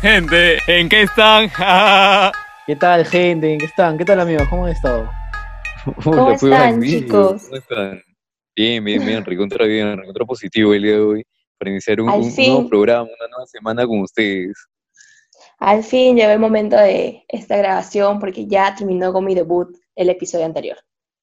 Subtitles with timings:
[0.00, 1.50] Gente, ¿en qué están?
[2.66, 3.52] ¿Qué tal, gente?
[3.52, 3.98] ¿En qué están?
[3.98, 4.48] ¿Qué tal, amigos?
[4.48, 5.10] ¿Cómo han estado?
[6.02, 7.42] ¿Cómo Hola, están, chicos?
[7.44, 8.02] ¿Cómo están?
[8.56, 11.26] Bien, bien, bien, recontra bien, recontra positivo el día de hoy
[11.58, 14.56] para iniciar un, nuevo programa, una nueva semana con ustedes.
[15.58, 20.08] Al fin llegó el momento de esta grabación porque ya terminó con mi debut el
[20.08, 20.78] episodio anterior.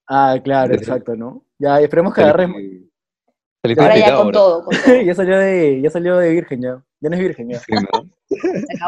[0.08, 1.44] Ah, claro, exacto, ¿no?
[1.58, 2.48] Ya, esperemos que agarre.
[3.76, 4.32] Saliste- Ahora ya con ahora.
[4.32, 5.02] todo, con todo.
[5.06, 6.84] ya salió de, ya salió de virgen ya.
[7.00, 7.62] Ya no es virgen ya.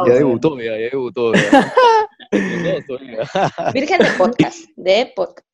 [0.08, 1.32] Ya debutó, ya, ya debutó.
[1.34, 1.74] Ya.
[3.74, 5.48] Virgen de podcast, de podcast.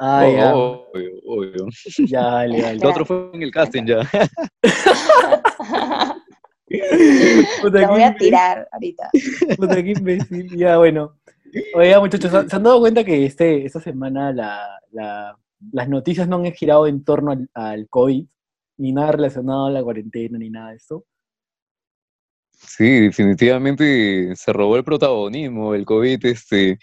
[0.00, 0.54] Ah, ya.
[0.56, 1.66] Obvio, obvio.
[2.06, 2.78] Ya, dale, dale.
[2.80, 3.98] El otro fue en el casting ya.
[7.72, 9.10] La voy a tirar ahorita.
[9.56, 10.56] Puta, qué imbécil.
[10.56, 11.16] Ya, bueno.
[11.74, 15.38] Oiga, muchachos, ¿se se han dado cuenta que este, esta semana la, la-
[15.72, 18.26] las noticias no han girado en torno al, al COVID?
[18.78, 21.04] Ni nada relacionado a la cuarentena, ni nada de esto.
[22.52, 26.78] Sí, definitivamente se robó el protagonismo el COVID, este,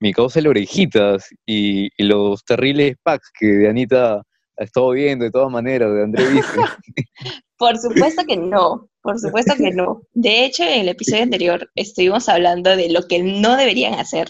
[0.00, 5.30] mi causa el orejitas y, y los terribles packs que Anita ha estado viendo de
[5.30, 6.48] todas maneras, de André Vice.
[7.56, 10.02] Por supuesto que no, por supuesto que no.
[10.12, 14.28] De hecho, en el episodio anterior estuvimos hablando de lo que no deberían hacer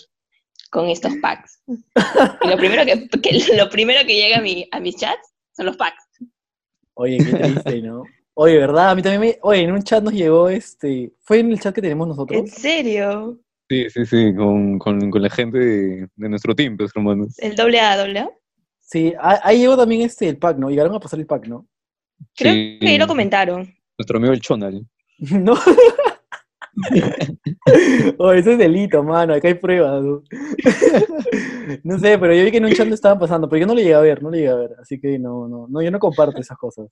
[0.71, 1.59] con estos packs.
[1.67, 5.67] Y lo primero que, que- lo primero que llega a, mi, a mis chats son
[5.67, 6.04] los packs.
[6.95, 8.05] Oye, qué triste, ¿no?
[8.35, 8.91] Oye, ¿verdad?
[8.91, 9.39] A mí también me...
[9.43, 11.13] Oye, en un chat nos llegó este...
[11.21, 12.39] ¿Fue en el chat que tenemos nosotros?
[12.41, 13.39] ¿En serio?
[13.69, 17.39] Sí, sí, sí, con, con, con la gente de, de nuestro team, pues, hermanos.
[17.39, 18.31] ¿El doble A, doble A?
[18.81, 20.69] Sí, ah- ahí llegó también este, el pack, ¿no?
[20.69, 21.67] Llegaron a pasar el pack, ¿no?
[22.37, 23.73] Creo Sí, que ahí lo comentaron.
[23.99, 24.87] Nuestro amigo el Chonal.
[25.19, 25.55] No.
[28.19, 29.35] Oye, eso es delito, mano.
[29.35, 30.03] Acá hay pruebas.
[30.03, 30.23] ¿no?
[31.83, 33.73] No sé, pero yo vi que en un chat lo estaban pasando, pero yo no
[33.75, 34.77] lo llegué a ver, no lo llegué a ver.
[34.81, 36.89] Así que no, no, no, yo no comparto esas cosas.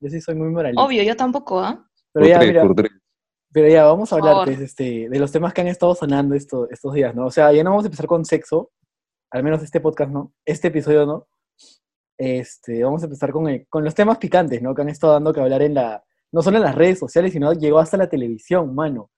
[0.00, 0.82] Yo sí soy muy moralista.
[0.82, 1.88] Obvio, yo tampoco, ¿ah?
[2.12, 2.62] Pero ya, tres, mira,
[3.52, 6.68] pero ya, vamos a hablar pues, este, de los temas que han estado sonando esto-
[6.70, 7.26] estos días, ¿no?
[7.26, 8.72] O sea, ya no vamos a empezar con sexo,
[9.30, 10.34] al menos este podcast, ¿no?
[10.44, 11.28] Este episodio, ¿no?
[12.18, 14.74] Este, vamos a empezar con, el- con los temas picantes, ¿no?
[14.74, 17.52] Que han estado dando que hablar en la, no solo en las redes sociales, sino
[17.52, 19.10] llegó hasta la televisión, mano.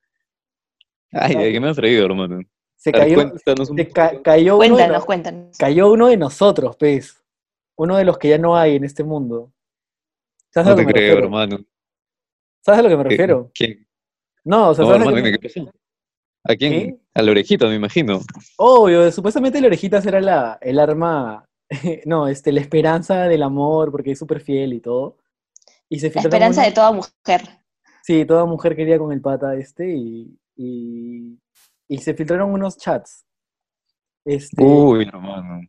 [1.12, 2.40] Ay, ¿de qué me has traído, hermano?
[2.76, 5.58] Se A ver, cayó, cuéntanos se ca- cayó, uno de Cuéntanos, nos- cuéntanos.
[5.58, 7.22] cayó uno de nosotros, pues.
[7.76, 9.52] Uno de los que ya no hay en este mundo.
[10.50, 11.26] ¿Sabes a No lo que te me creo, refiero?
[11.26, 11.58] hermano.
[12.64, 13.50] ¿Sabes a lo que me ¿Qué- refiero?
[13.54, 13.86] ¿Quién?
[14.44, 15.70] No, o sea, No, ¿sabes a hermano, me-.
[16.44, 16.72] ¿A quién?
[16.72, 16.96] ¿Qué?
[17.14, 18.20] A la orejita, me imagino.
[18.56, 21.44] Obvio, supuestamente la orejitas era la, el arma,
[22.06, 25.18] no, este, la esperanza del amor, porque es súper fiel y todo.
[25.88, 27.42] Y se La esperanza de toda mujer.
[28.02, 31.38] Sí, toda mujer quería con el pata este y, y,
[31.88, 33.24] y se filtraron unos chats.
[34.26, 35.60] Este, Uy, hermano.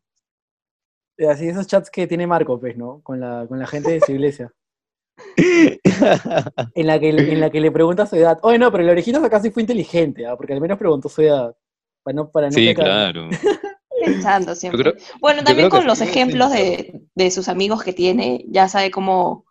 [1.29, 3.01] así esos chats que tiene Marco, pues, ¿no?
[3.03, 4.51] Con la, con la gente de su iglesia.
[6.75, 8.39] En la que, le- en la que le pregunta su edad.
[8.41, 10.35] Oye, no, pero el orejitas acá sí fue inteligente, ¿ah?
[10.35, 11.55] Porque al menos preguntó su edad.
[12.03, 12.85] Para no, para no Sí, pecar.
[12.85, 13.29] claro.
[14.03, 14.81] Pensando siempre.
[14.93, 19.45] creo, Bueno, también con los ejemplos de, de sus amigos que tiene, ya sabe cómo,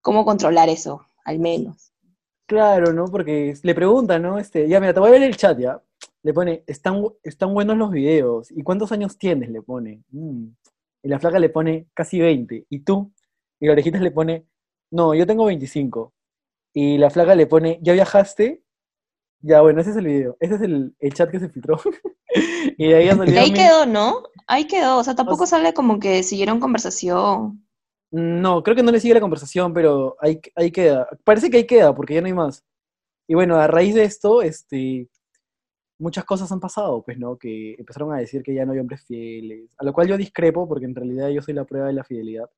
[0.00, 1.89] cómo controlar eso, al menos.
[2.50, 3.04] Claro, ¿no?
[3.04, 4.36] Porque le preguntan, ¿no?
[4.36, 5.80] Este, ya, mira, te voy a ver el chat, ¿ya?
[6.24, 8.50] Le pone, están, están buenos los videos.
[8.50, 9.50] ¿Y cuántos años tienes?
[9.50, 10.02] Le pone.
[10.10, 10.46] "Mm".
[11.04, 12.66] Y la flaca le pone casi 20.
[12.68, 13.12] ¿Y tú?
[13.60, 14.46] Y la orejitas le pone,
[14.90, 16.12] no, yo tengo 25.
[16.74, 18.64] Y la flaca le pone, ¿ya viajaste?
[19.42, 20.36] Ya, bueno, ese es el video.
[20.40, 21.80] Ese es el, el chat que se filtró.
[22.78, 24.24] y de ahí Y ahí mi- quedó, ¿no?
[24.48, 24.98] Ahí quedó.
[24.98, 27.64] O sea, tampoco O sale como que siguieron conversación.
[28.12, 31.08] No, creo que no le sigue la conversación, pero ahí, ahí queda.
[31.24, 32.64] Parece que ahí queda, porque ya no hay más.
[33.28, 35.08] Y bueno, a raíz de esto, este,
[35.98, 37.38] muchas cosas han pasado, pues, ¿no?
[37.38, 40.66] Que empezaron a decir que ya no hay hombres fieles, a lo cual yo discrepo,
[40.68, 42.50] porque en realidad yo soy la prueba de la fidelidad.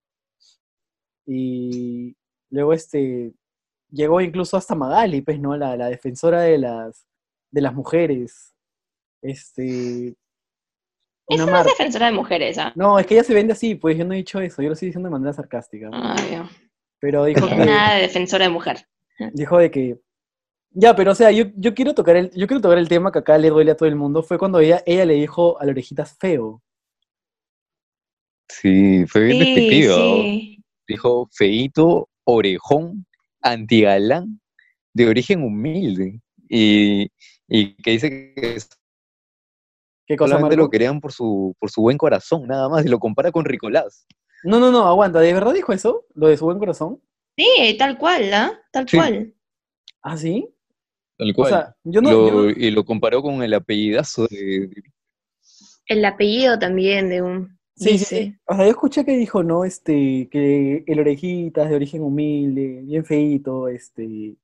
[1.26, 2.16] Y
[2.50, 3.34] luego, este,
[3.90, 5.56] llegó incluso hasta Magali, pues, ¿no?
[5.56, 7.06] La, la defensora de las,
[7.50, 8.54] de las mujeres.
[9.22, 10.16] Este,
[11.28, 12.72] una Esa no es defensora de mujeres, ¿ah?
[12.74, 14.74] No, es que ella se vende así, pues yo no he dicho eso, yo lo
[14.74, 15.88] estoy diciendo de manera sarcástica.
[15.92, 16.48] Ah, ya.
[17.00, 18.86] Pero dijo que, nada de defensora de mujer.
[19.32, 19.98] dijo de que,
[20.70, 23.18] ya, pero o sea, yo, yo quiero tocar el, yo quiero tocar el tema que
[23.18, 25.72] acá le duele a todo el mundo, fue cuando ella, ella le dijo a la
[25.72, 26.62] orejitas feo.
[28.48, 29.94] Sí, fue bien Sí, despectiva.
[29.96, 30.58] sí.
[30.86, 33.06] Dijo feíto, orejón,
[33.40, 34.40] antigalán,
[34.92, 36.20] de origen humilde.
[36.48, 37.08] Y,
[37.48, 38.56] y que dice que
[40.06, 40.66] ¿Qué cosa, solamente Marco?
[40.66, 42.84] lo querían por su, por su buen corazón, nada más.
[42.84, 44.06] Y lo compara con Ricolás.
[44.44, 46.04] No, no, no, aguanta, ¿de verdad dijo eso?
[46.14, 47.00] ¿Lo de su buen corazón?
[47.36, 48.52] Sí, tal cual, ¿ah?
[48.72, 48.96] Tal Sí.
[48.96, 49.34] cual.
[50.02, 50.48] ¿Ah, sí?
[51.16, 51.48] Tal O cual.
[51.48, 54.68] sea, yo no, Lo- yo no- Y lo comparó con el apellidazo de,
[55.86, 57.58] El apellido también de un.
[57.76, 58.04] Sí, sí, dice.
[58.24, 58.36] sí.
[58.46, 63.04] O sea, yo escuché que dijo, no, este, que el orejitas de origen humilde, bien
[63.04, 64.36] feíto, este,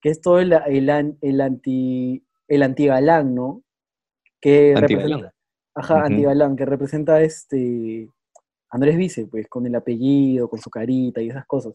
[0.00, 3.62] que es todo el, el, an- el anti el antigalán, ¿no?
[4.40, 5.34] Que representa,
[5.74, 6.04] ajá, Ujú.
[6.06, 8.10] antigalán, que representa este
[8.70, 11.74] Andrés Vice, pues, con el apellido, con su carita y esas cosas.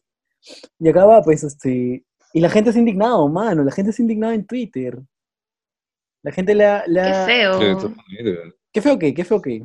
[0.79, 4.01] Y acá va, pues, este, y la gente se ha indignado, mano, la gente se
[4.01, 4.99] ha indignado en Twitter.
[6.23, 7.59] La gente le ha, le Qué feo.
[8.71, 9.13] ¿Qué feo que?
[9.13, 9.59] ¿Qué feo que?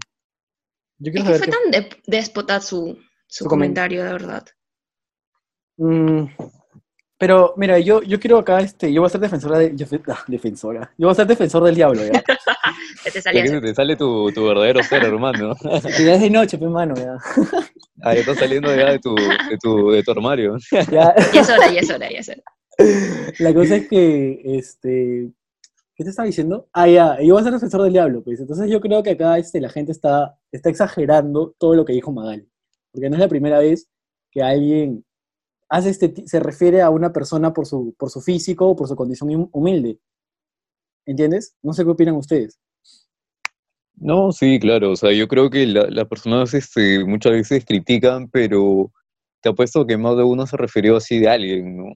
[0.99, 2.95] Yo Es quiero que saber fue qué- tan de- déspota su,
[3.27, 4.45] su, Su comen- comentario, de verdad.
[5.77, 6.25] Mm,
[7.19, 10.25] pero, mira, yo, yo quiero acá, este, yo voy a ser defensora de, yo, ah,
[10.27, 12.23] defensora, yo voy a ser defensor del diablo, ya.
[13.13, 15.55] Te sale tu, tu verdadero ser, hermano.
[15.63, 17.17] Ya es de noche, pues, mano, ya.
[18.03, 20.59] Ah, ya estás saliendo ya de tu, de tu, de tu armario.
[20.71, 22.43] Ya, Ya es hora, ya es hora, ya es hora.
[23.39, 25.31] La cosa es que, este,
[25.95, 26.69] ¿qué te estaba diciendo?
[26.75, 28.39] Ah, ya, yo voy a ser defensor del diablo, pues.
[28.39, 32.13] Entonces yo creo que acá este, la gente está, está exagerando todo lo que dijo
[32.13, 32.47] Magali.
[32.93, 33.89] Porque no es la primera vez
[34.31, 35.06] que alguien
[35.69, 38.97] hace este, se refiere a una persona por su, por su físico o por su
[38.97, 39.99] condición hum- humilde.
[41.07, 41.55] ¿Entiendes?
[41.63, 42.59] No sé qué opinan ustedes.
[43.95, 44.91] No, sí, claro.
[44.93, 48.93] O sea, yo creo que la- las personas este, muchas veces critican, pero
[49.41, 51.93] te apuesto que más de uno se refirió así de alguien, ¿no?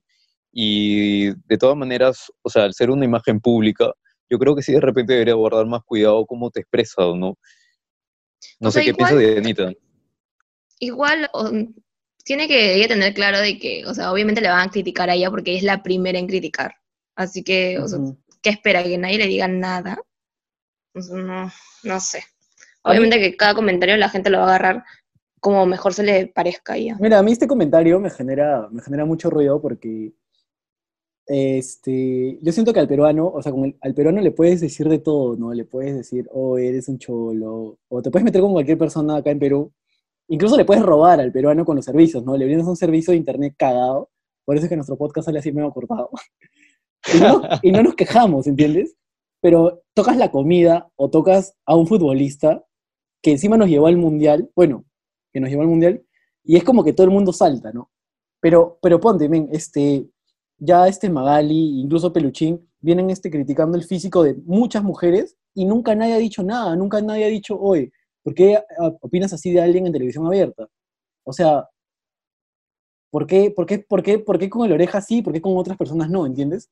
[0.52, 3.93] Y de todas maneras, o sea, al ser una imagen pública,
[4.28, 7.37] yo creo que sí de repente debería guardar más cuidado cómo te expresas, ¿no?
[8.58, 9.73] No O sé sea, qué igual- piensas de Anita.
[10.78, 11.28] Igual
[12.31, 15.15] tiene que ella tener claro de que, o sea, obviamente le van a criticar a
[15.15, 16.77] ella porque ella es la primera en criticar.
[17.17, 17.99] Así que, o sea.
[18.41, 18.85] ¿qué espera?
[18.85, 20.00] ¿Que nadie le diga nada?
[20.94, 21.50] O sea, no,
[21.82, 22.23] no sé.
[22.85, 24.85] Obviamente que cada comentario la gente lo va a agarrar
[25.41, 26.97] como mejor se le parezca a ella.
[27.00, 30.12] Mira, a mí este comentario me genera, me genera mucho ruido porque
[31.26, 34.88] este, yo siento que al peruano, o sea, con el- al peruano le puedes decir
[34.88, 35.53] de todo, ¿no?
[35.53, 39.33] Le puedes decir, oh, eres un cholo, o te puedes meter con cualquier persona acá
[39.33, 39.73] en Perú.
[40.31, 42.37] Incluso le puedes robar al peruano con los servicios, ¿no?
[42.37, 44.11] Le brindas un servicio de internet cagado,
[44.44, 46.11] por eso es que nuestro podcast sale así medio cortado.
[47.15, 48.94] Y no, y no nos quejamos, ¿entiendes?
[49.41, 52.62] Pero tocas la comida o tocas a un futbolista
[53.23, 54.85] que encima nos llevó al mundial, bueno,
[55.32, 56.05] que nos llevó al mundial,
[56.44, 57.91] y es como que todo el mundo salta, ¿no?
[58.38, 60.11] Pero, pero ponte, men, este,
[60.59, 65.94] ya este Magali, incluso Peluchín, vienen este, criticando el físico de muchas mujeres y nunca
[65.94, 69.61] nadie ha dicho nada, nunca nadie ha dicho, oye, ¿por qué ah, opinas así de
[69.61, 70.69] alguien en televisión abierta?
[71.25, 71.69] O sea,
[73.11, 75.56] ¿por qué, por qué, por qué, por qué con el oreja sí, por qué con
[75.56, 76.70] otras personas no, ¿entiendes?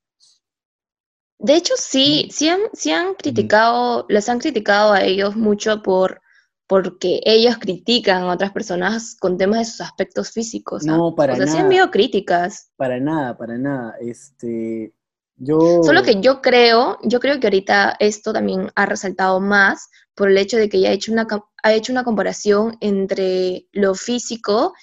[1.39, 6.21] De hecho, sí, sí han, sí han criticado, les han criticado a ellos mucho por
[6.69, 10.87] porque ellos critican a otras personas con temas de sus aspectos físicos.
[10.87, 10.97] ¿ah?
[10.97, 11.67] No, para o sea, sí han nada.
[11.67, 12.71] habido críticas.
[12.77, 13.95] Para nada, para nada.
[14.01, 14.93] Este,
[15.37, 15.83] yo...
[15.83, 20.37] Solo que yo creo, yo creo que ahorita esto también ha resaltado más por el
[20.37, 21.29] hecho de que ella ha hecho una,
[21.63, 24.75] ha hecho una comparación entre lo físico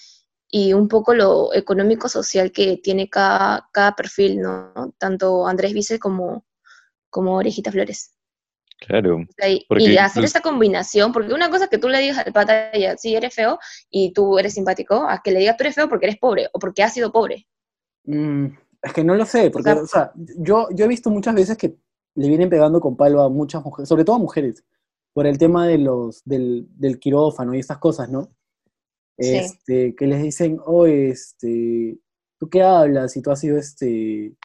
[0.49, 4.95] y un poco lo económico-social que tiene cada, cada perfil, ¿no?
[4.97, 6.45] Tanto Andrés Vice como,
[7.09, 8.13] como Orejita Flores.
[8.79, 9.17] Claro.
[9.17, 9.57] O sea, y,
[9.97, 12.95] hacer incluso- esta combinación, porque una cosa es que tú le digas al pata, ya,
[12.95, 13.59] sí, eres feo
[13.89, 16.59] y tú eres simpático, a que le digas tú eres feo porque eres pobre o
[16.59, 17.45] porque has sido pobre.
[18.05, 18.45] Mm,
[18.81, 21.57] es que no lo sé, porque, sea- o sea, yo, yo he visto muchas veces
[21.57, 21.75] que
[22.15, 24.63] le vienen pegando con palo a muchas mujeres, sobre todo a mujeres,
[25.15, 28.29] por el tema de los, del, del quirófano y estas cosas, ¿no?
[29.17, 29.33] Sí.
[29.37, 31.97] Este, que les dicen, oh, este,
[32.37, 33.15] ¿tú qué hablas?
[33.15, 34.35] Y tú has sido, este,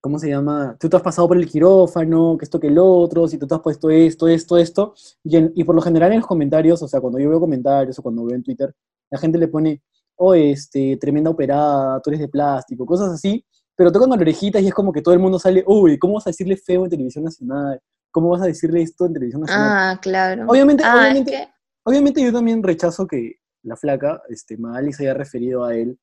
[0.00, 0.76] ¿cómo se llama?
[0.78, 3.54] Tú te has pasado por el quirófano, que esto, que el otro, si tú te
[3.56, 4.94] has puesto esto, esto, esto.
[5.24, 7.98] Y, en- y por lo general en los comentarios, o sea, cuando yo veo comentarios
[7.98, 8.72] o cuando veo en Twitter,
[9.10, 9.82] la gente le pone,
[10.16, 14.68] oh, este, tremenda operada, tú eres de plástico, cosas así, pero tocan con orejitas y
[14.68, 17.24] es como que todo el mundo sale, uy, ¿cómo vas a decirle feo en televisión
[17.24, 17.80] nacional?
[18.12, 19.68] ¿Cómo vas a decirle esto en televisión nacional?
[19.70, 20.46] Ah, claro.
[20.48, 21.48] Obviamente- Ah, es obviamente- que-
[21.82, 25.98] Obviamente yo también rechazo que la flaca, este, Magali se haya referido a él,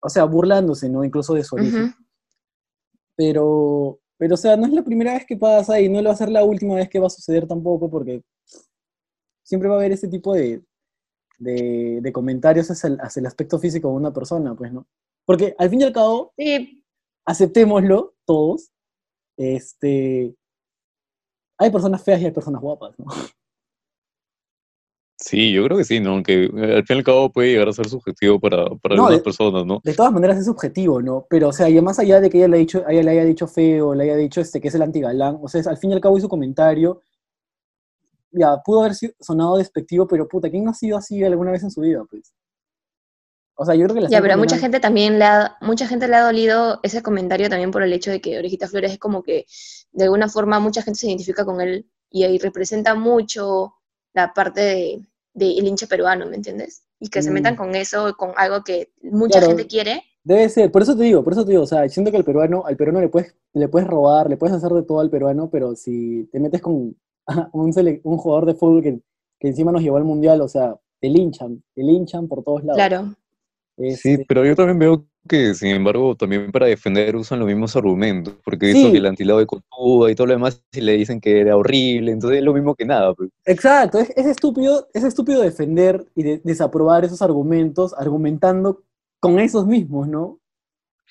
[0.00, 1.04] o sea, burlándose, ¿no?
[1.04, 1.84] Incluso de su origen.
[1.84, 1.94] Ujú.
[3.16, 6.14] Pero, pero, o sea, no es la primera vez que pasa y no lo va
[6.14, 8.22] a ser la última vez que va a suceder tampoco, porque
[9.42, 10.64] siempre va a haber ese tipo de,
[11.38, 14.86] de, de comentarios hacia el, hacia el aspecto físico de una persona, pues, ¿no?
[15.26, 16.84] Porque al fin y al cabo, Sí,
[17.26, 18.70] aceptémoslo todos,
[19.36, 20.34] este,
[21.64, 23.06] hay personas feas y hay personas guapas, ¿no?
[25.16, 26.10] Sí, yo creo que sí, ¿no?
[26.10, 29.02] Aunque eh, al fin y al cabo puede llegar a ser subjetivo para, para No,
[29.04, 29.80] algunas de- personas, ¿no?
[29.82, 31.26] De todas maneras es subjetivo, ¿no?
[31.30, 33.24] Pero, o sea, y más allá de que ella le, ha dicho, ella le haya
[33.24, 35.90] dicho feo, le haya dicho este, que es el antigalán, o sea, es- al fin
[35.90, 37.00] y al cabo hizo comentario,
[38.32, 41.62] ya, pudo haber sido- sonado despectivo, pero puta, ¿quién no ha sido así alguna vez
[41.62, 42.34] en su vida, pues?
[43.56, 45.86] O sea, yo creo que la ya, pero a mucha gente también le ha, mucha
[45.86, 48.98] gente le ha dolido ese comentario también por el hecho de que Orejita Flores es
[48.98, 49.46] como que
[49.94, 53.74] de alguna forma mucha gente se identifica con él y ahí representa mucho
[54.14, 56.84] la parte de, del hincha peruano, ¿me entiendes?
[57.00, 57.34] Y que se Mm.
[57.34, 59.48] metan con eso, con algo que mucha Claro.
[59.48, 62.10] gente quiere, Debe ser, por eso te digo, por eso te digo, o sea, siento
[62.10, 65.00] que al peruano, al peruano le puedes, le puedes robar, le puedes hacer de todo
[65.00, 66.96] al peruano, pero si te metes con
[67.52, 69.00] un, sele- un jugador de fútbol que,
[69.38, 72.78] que encima nos llevó al mundial, o sea, te linchan, te linchan por todos lados.
[72.78, 73.14] Claro.
[73.76, 77.74] Es- Sí, pero yo también veo que, sin embargo, también para defender usan los mismos
[77.76, 78.74] argumentos, porque Sí.
[78.74, 81.56] visto que el antilado de Cotuda y todo lo demás, y le dicen que era
[81.56, 83.14] horrible, entonces es lo mismo que nada.
[83.14, 83.30] pues.
[83.46, 88.82] Exacto, es, es estúpido, es estúpido defender y de- desaprobar esos argumentos argumentando
[89.18, 90.38] con esos mismos, ¿no?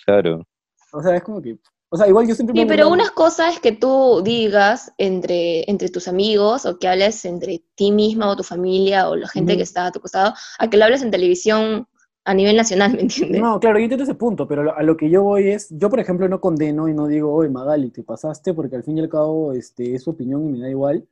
[0.05, 0.43] Claro.
[0.91, 1.57] O sea, es como que,
[1.89, 5.69] o sea, igual yo siempre Sí, me pero una cosa es que tú digas entre,
[5.69, 9.57] entre tus amigos o que hables entre ti misma o tu familia o la gente
[9.57, 11.87] que está a tu costado, a que lo hables en televisión
[12.25, 13.41] a nivel nacional, ¿me entiendes?
[13.41, 15.99] No, claro, yo entiendo ese punto, pero a lo- que yo voy es, yo por
[15.99, 19.09] ejemplo no condeno y no digo, oye Magali, te pasaste, porque al fin y al
[19.09, 21.05] cabo este, es su opinión y me da igual.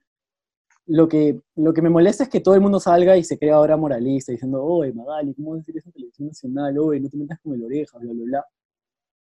[0.88, 3.56] Lo que, lo que me molesta es que todo el mundo salga y se crea
[3.56, 6.78] ahora moralista, diciendo, oye Magali, ¿cómo decir eso en televisión nacional?
[6.80, 8.46] Oye, no te metas con el oreja, bla, bla, bla.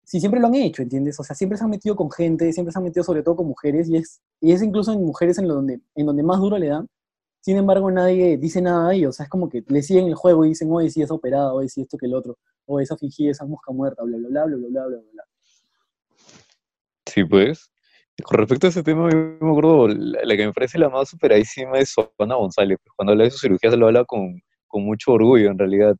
[0.03, 1.19] Sí, siempre lo han hecho, ¿entiendes?
[1.19, 3.47] O sea, siempre se han metido con gente, siempre se han metido sobre todo con
[3.47, 6.57] mujeres, y es, y es incluso en mujeres en, lo donde, en donde más duro
[6.57, 6.87] le dan.
[7.41, 9.09] Sin embargo, nadie dice nada a ellos.
[9.09, 11.11] O sea, es como que le siguen el juego y dicen, oye, si sí es
[11.11, 14.17] operada, oye, si sí esto que el otro, oye, esa fingida, esa mosca muerta, bla,
[14.17, 15.23] bla, bla, bla, bla, bla, bla.
[17.07, 17.69] Sí, pues.
[18.23, 21.79] Con respecto a ese tema, yo me acuerdo, la, que me parece la más superadísima
[21.79, 22.77] es Juana González.
[22.83, 25.95] Pues, cuando habla de sus cirugías, lo habla con, con mucho orgullo, en realidad.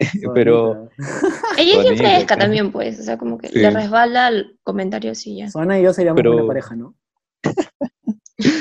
[0.34, 0.88] pero
[1.58, 5.36] ella es bien fresca también pues o sea como que le resbala el comentario sí
[5.36, 6.34] ya Suana y yo seríamos pero...
[6.34, 6.96] una pareja no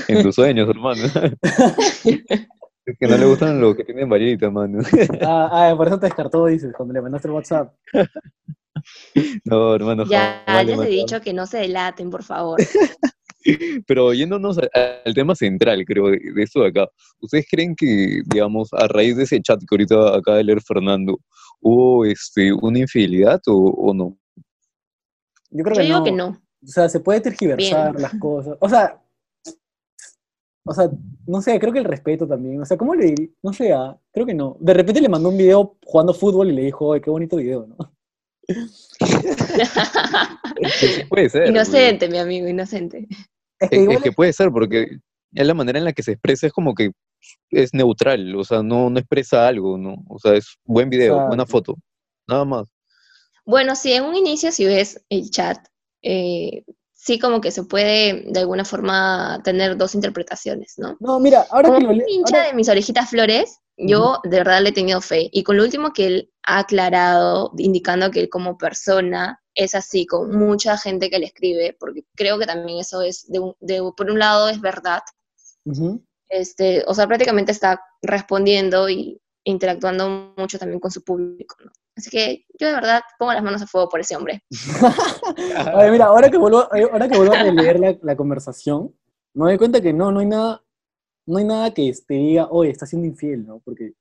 [0.08, 1.04] en tus sueños, hermano.
[2.86, 4.80] es que no le gustan los que tienen varita, mano.
[5.22, 7.74] Ah, ah, por eso te descartó, dices, cuando le mandaste el WhatsApp.
[9.46, 10.04] No, hermano.
[10.06, 12.60] Ya, jamás le les he dicho que no se delaten, por favor.
[13.88, 16.88] Pero yéndonos al tema central, creo, de, de esto de acá.
[17.22, 21.20] ¿Ustedes creen que, digamos, a raíz de ese chat que ahorita acaba de leer Fernando,
[21.62, 24.18] hubo este, una infidelidad o, o no?
[25.50, 26.04] Yo creo Yo que digo no.
[26.04, 26.28] que no.
[26.64, 28.02] O sea, se puede tergiversar Bien.
[28.02, 28.58] las cosas.
[28.60, 29.00] O sea,
[30.66, 30.90] o sea,
[31.28, 32.62] no sé, creo que el respeto también.
[32.62, 33.28] O sea, ¿cómo le diría?
[33.42, 34.58] No sé, ah, creo que no.
[34.60, 37.68] De repente le mandó un video jugando fútbol y le dijo, oye, qué bonito video,
[37.68, 37.94] ¿no?
[38.48, 38.98] Sí,
[41.10, 41.50] puede ser.
[41.50, 43.08] inocente, mi amigo, inocente.
[43.60, 44.98] Es que Es, igual es que puede ser, porque
[45.34, 46.92] es la manera en la que se expresa es como que
[47.52, 49.96] es neutral, o sea, no, no expresa algo, ¿no?
[50.10, 51.76] O sea, es buen video, buena foto,
[52.28, 52.68] nada más.
[53.46, 55.66] Bueno, sí, en un inicio, si ves el chat,
[56.02, 56.64] eh,
[57.06, 60.96] sí como que se puede de alguna forma tener dos interpretaciones, ¿no?
[61.02, 64.20] No, mira, ahora Como que lo un le- hincha ahora- de mis orejitas flores, yo
[64.24, 65.30] de verdad le he tenido fe.
[65.34, 70.06] Y con lo último que él ha aclarado, indicando que él como persona es así,
[70.06, 73.82] con mucha gente que le escribe, porque creo que también eso es, de un- de-
[73.98, 75.02] por un lado es verdad,
[76.30, 81.72] este, o sea, prácticamente está respondiendo y interactuando mucho también con su público, ¿no?
[81.96, 84.44] Así que yo de verdad pongo las manos a fuego por ese hombre.
[85.76, 88.96] Oye, mira, ahora que vuelvo, ahora que vuelvo a releer la, la conversación,
[89.34, 90.64] me doy cuenta que no, no hay nada,
[91.26, 93.60] no hay nada que te diga, oye, está siendo infiel, ¿no?
[93.60, 93.94] Porque,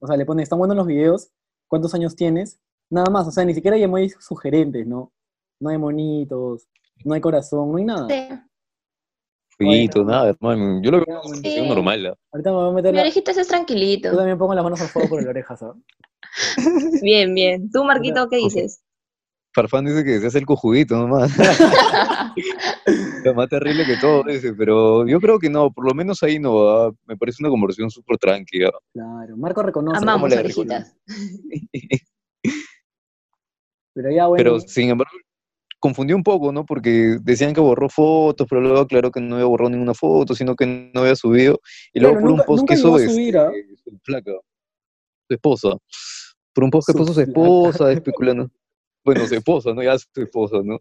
[0.00, 1.30] o sea, le pone, están buenos los videos,
[1.68, 2.60] ¿cuántos años tienes?
[2.88, 5.12] Nada más, o sea, ni siquiera hay emojis sugerentes, ¿no?
[5.60, 6.68] No hay monitos,
[7.04, 8.08] no hay corazón, no hay nada.
[8.08, 8.49] Sí.
[9.64, 10.18] Fueguito, Bueno.
[10.18, 10.80] nada, hermano.
[10.82, 11.68] Yo lo veo como Sí.
[11.68, 12.06] normal.
[12.06, 12.14] ¿ah?
[12.32, 13.02] Ahorita me voy a meter Mi la...
[13.02, 14.10] orejita es tranquilito.
[14.10, 15.76] Yo también pongo las manos al fuego por la oreja, ¿sabes?
[17.02, 17.70] Bien, bien.
[17.70, 18.82] Tú, Marquito, ¿qué dices?
[19.52, 21.32] Farfán dice que se hace el cojudito nomás.
[23.24, 26.38] Lo más terrible que todo ese, pero yo creo que no, por lo menos ahí
[26.38, 26.92] no va.
[27.06, 28.70] Me parece una conversación súper tranquila.
[28.92, 30.96] Claro, Marco reconoce, Amamos orejitas.
[33.92, 34.42] pero ya bueno.
[34.42, 35.12] Pero sin embargo,
[35.80, 36.64] confundió un poco, ¿no?
[36.64, 40.54] Porque decían que borró fotos, pero luego aclaró que no había borrado ninguna foto, sino
[40.54, 41.60] que no había subido.
[41.92, 43.50] Y luego Claro, por nunca- un post que hizo a subir, este, ¿ah?
[43.84, 44.32] su flaca,
[45.28, 45.68] su esposa.
[46.52, 48.50] Por un post que puso su esposa, especulando.
[49.04, 49.82] Bueno, su esposa, ¿no?
[49.82, 50.78] Ya su esposa, ¿no?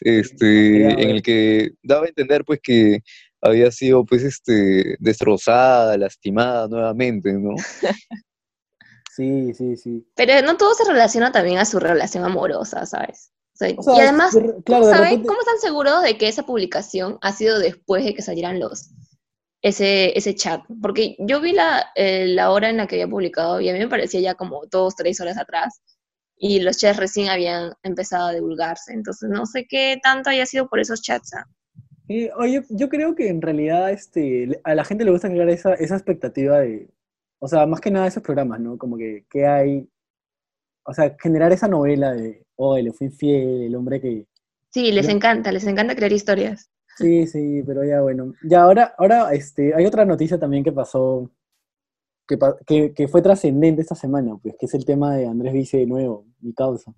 [0.00, 3.00] Este, en el que daba a entender, pues, que
[3.40, 7.54] había sido, pues, este, destrozada, lastimada nuevamente, ¿no?
[9.10, 10.06] Sí, sí, sí.
[10.14, 13.32] Pero no todo se relaciona también a su relación amorosa, ¿sabes?
[13.60, 16.16] O sea, O sea, y además, claro, ¿cómo, de saben- repente- cómo están seguros de
[16.16, 18.90] que esa publicación ha sido después de que salieran los
[19.62, 20.62] ese, ese chat?
[20.80, 23.78] Porque yo vi la, eh, la hora en la que había publicado y a mí
[23.80, 25.80] me parecía ya como dos, tres horas atrás
[26.36, 28.92] y los chats recién habían empezado a divulgarse.
[28.92, 31.32] Entonces no sé qué tanto haya sido por esos chats.
[32.06, 35.74] Sí, oye, yo creo que en realidad este, a la gente le gusta crear esa,
[35.74, 36.88] esa expectativa de,
[37.40, 38.78] o sea, más que nada esos programas, ¿no?
[38.78, 39.88] Como que, ¿qué hay?
[40.90, 44.26] O sea, generar esa novela de, oh, le fue infiel, el hombre que...
[44.70, 45.12] Sí, les Ya.
[45.12, 46.70] encanta, les encanta crear historias.
[46.96, 48.32] Sí, sí, pero ya bueno.
[48.42, 51.30] Ya ahora, ahora este, hay otra noticia también que pasó,
[52.26, 55.76] que, que, que fue trascendente esta semana, pues, que es el tema de Andrés Vice
[55.76, 56.92] de nuevo, mi causa.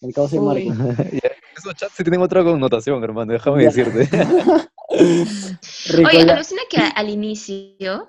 [0.00, 0.68] El causa y Uy.
[0.70, 0.92] Marco.
[1.56, 3.70] Esos chats sí tienen otra connotación, hermano, déjame Ya.
[3.70, 4.08] decirte.
[4.90, 8.08] Oye, alucina que al inicio,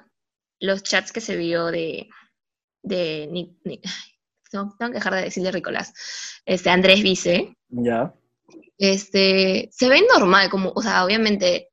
[0.59, 2.07] los chats que se vio de,
[2.83, 3.27] de
[4.49, 5.93] tengo, tengo que dejar de decirle Ricolás,
[6.45, 8.13] este, Andrés Vice, Ya.
[8.77, 11.69] este, se ven normal, como, o sea, obviamente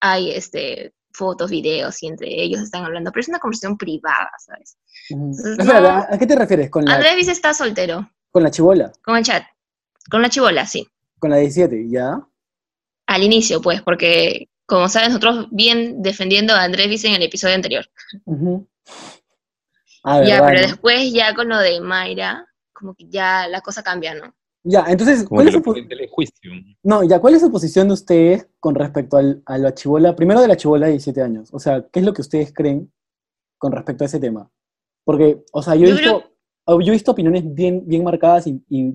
[0.00, 4.76] hay este, fotos, videos y entre ellos están hablando, pero es una conversación privada, ¿sabes?
[5.10, 5.72] No.
[5.88, 6.70] ¿a- ¿a qué te refieres?
[6.70, 8.92] ¿Con la, Andrés Vice está soltero, con la chibola?
[9.02, 9.44] con el chat,
[10.10, 10.86] con la chivola, sí.
[11.18, 12.20] Con la 17, ¿ya?
[13.06, 17.54] Al inicio, pues, porque, como saben, nosotros bien defendiendo a Andrés Vice en el episodio
[17.54, 17.86] anterior.
[18.26, 18.68] Ujú.
[20.04, 20.66] Ah, Ya, ¿verdad, pero no?
[20.68, 24.32] después ya con lo de Mayra, como que ya la cosa cambia, ¿no?
[24.64, 26.50] Ya, entonces, Como ¿cuál es, su telejuicio.
[26.82, 30.14] no, ya, ¿cuál es su posición de ustedes con respecto al- a la chibola?
[30.16, 31.48] Primero de la chibola de 17 años.
[31.52, 32.92] O sea, ¿qué es lo que ustedes creen
[33.56, 34.50] con respecto a ese tema?
[35.04, 36.24] Porque, o sea, yo he visto,
[36.66, 38.94] oh, yo he visto opiniones bien, bien marcadas y, y,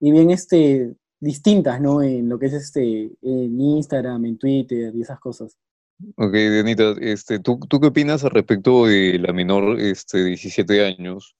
[0.00, 2.02] y bien este, distintas, ¿no?
[2.02, 5.56] En lo que es este, en Instagram, en Twitter y esas cosas.
[6.16, 10.84] Ok, Dianita, este, ¿tú, ¿tú qué opinas al respecto de la menor este, de 17
[10.84, 11.36] años?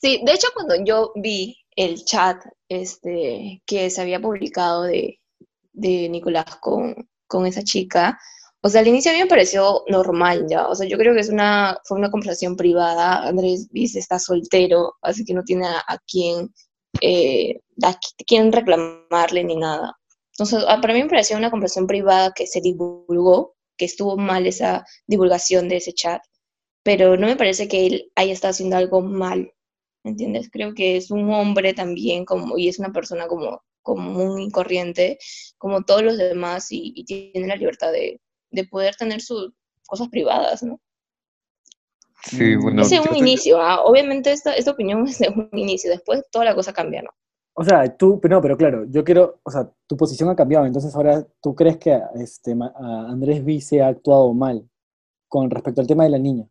[0.00, 2.36] Sí, de hecho cuando yo vi el chat
[2.68, 5.20] este, que se había publicado de,
[5.72, 8.18] de Nicolás con, con esa chica,
[8.60, 11.20] o sea, al inicio a mí me pareció normal ya, o sea, yo creo que
[11.20, 15.98] es una, fue una conversación privada, Andrés dice está soltero, así que no tiene a,
[16.06, 16.52] quién,
[17.00, 19.96] eh, a qui- quién reclamarle ni nada.
[20.32, 24.84] Entonces, para mí me pareció una conversación privada que se divulgó, que estuvo mal esa
[25.06, 26.22] divulgación de ese chat,
[26.82, 29.52] pero no me parece que él haya estado haciendo algo mal.
[30.04, 30.50] ¿me entiendes?
[30.50, 35.18] Creo que es un hombre también como, y es una persona como común y corriente,
[35.58, 39.52] como todos los demás, y, y tiene la libertad de, de poder tener sus
[39.86, 40.80] cosas privadas, ¿no?
[42.24, 43.82] Sí, bueno, Ese es un inicio, ¿ah?
[43.82, 47.10] obviamente esta, esta opinión es un inicio, después toda la cosa cambia, ¿no?
[47.54, 50.64] O sea, tú, pero no, pero claro, yo quiero, o sea, tu posición ha cambiado,
[50.64, 54.66] entonces ahora tú crees que este, Ma- a Andrés Vice ha actuado mal
[55.28, 56.46] con respecto al tema de la niña.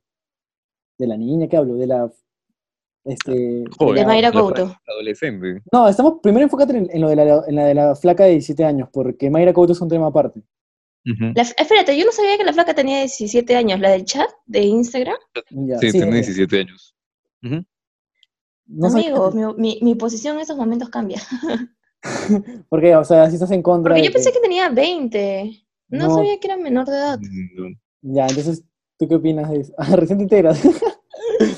[1.00, 2.12] De la niña que hablo, de la...
[3.04, 4.76] Este, de Joven, De Mayra Couto.
[4.88, 5.64] Adolescente.
[5.72, 8.32] No, estamos, primero enfócate en, en lo de la, en la de la flaca de
[8.34, 10.42] 17 años, porque Mayra Couto es un tema aparte.
[11.04, 11.32] Ujú.
[11.34, 14.62] La- espérate, yo no sabía que la flaca tenía 17 años, la del chat de
[14.62, 15.18] Instagram.
[15.50, 16.96] Ya, Sí, tiene eh, 17 años.
[17.44, 17.64] Ujú.
[18.72, 21.22] No Amigo, mi, mi, mi posición en esos momentos cambia.
[22.70, 25.52] Porque, o sea, si estás en contra Porque yo pensé que tenía 20.
[25.90, 26.16] No, No.
[26.16, 27.20] sabía que era menor de edad.
[28.02, 28.64] Ya, entonces,
[28.98, 29.74] ¿tú qué opinas de eso?
[29.78, 30.60] Ah, recién te integras.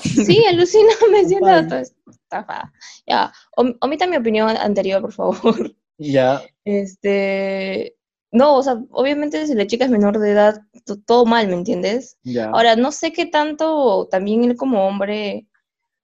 [0.03, 1.75] Sí, alucina, me siento
[2.07, 2.71] estafada.
[3.05, 5.75] Ya, om- omita mi opinión anterior, por favor.
[5.97, 7.95] ya, Este,
[8.31, 11.55] no, o sea, obviamente si la chica es menor de edad, to- todo mal, ¿me
[11.55, 12.17] entiendes?
[12.23, 12.45] ya.
[12.49, 15.47] Ahora, no sé qué tanto también él como hombre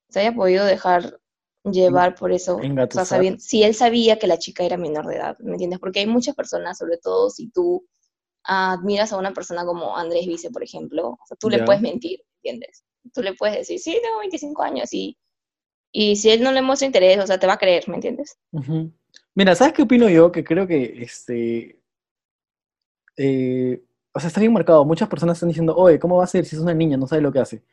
[0.10, 1.20] se haya podido dejar
[1.64, 2.56] llevar por eso.
[2.56, 3.06] O sea, Engatusar.
[3.06, 5.80] sabien- si él sabía que la chica era menor de edad, ¿me entiendes?
[5.80, 7.86] Porque hay muchas personas, sobre todo si tú
[8.44, 12.20] admiras a una persona como Andrés Vice, por ejemplo, o sea, tú le puedes mentir,
[12.44, 12.84] ¿me entiendes?
[13.14, 15.18] Tú le puedes decir, sí, tengo 25 años y,
[15.92, 18.38] y si él no le muestra interés, o sea, te va a creer, ¿me entiendes?
[19.36, 20.32] Mira, ¿sabes qué opino yo?
[20.32, 21.80] Que creo que este.
[23.18, 24.84] eh, o sea, está bien marcado.
[24.86, 26.98] Muchas personas están diciendo, oye, ¿cómo va a ser si es una niña?
[26.98, 27.64] No sabe lo que hace.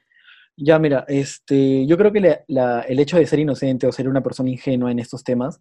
[0.59, 2.19] Ya, mira, este, yo creo que
[2.89, 5.61] el hecho de ser inocente o ser una persona ingenua en estos temas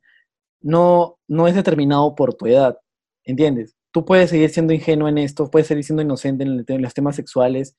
[0.61, 2.77] no, no es determinado por tu edad,
[3.25, 3.75] ¿entiendes?
[3.93, 7.75] Tú puedes seguir siendo ingenuo en esto, puedes seguir siendo inocente en, los temas sexuales,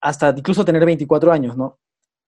[0.00, 1.78] hasta incluso tener 24 años, ¿no?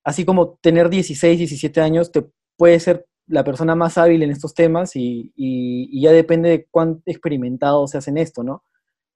[0.04, 2.26] Así como tener 16, 17 años, te
[2.58, 6.66] puede ser la persona más hábil en estos temas y, y- y ya depende de
[6.70, 8.64] cuán experimentado seas en esto, ¿no?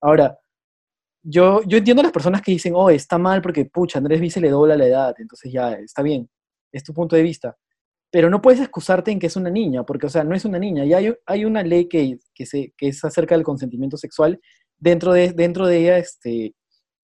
[0.01, 0.39] Ahora,
[1.27, 4.39] yo, yo entiendo a las personas que dicen, oh, está mal porque, pucha, Andrés Vice
[4.39, 6.29] le dobla la edad, entonces ya, está bien,
[6.71, 7.57] es tu punto de vista.
[8.11, 10.59] Pero no puedes excusarte en que es una niña, porque, o sea, no es una
[10.59, 10.85] niña.
[10.85, 14.39] Ya hay, una ley que, que, se, que es acerca del consentimiento sexual.
[14.77, 16.53] Dentro de, dentro de ella este,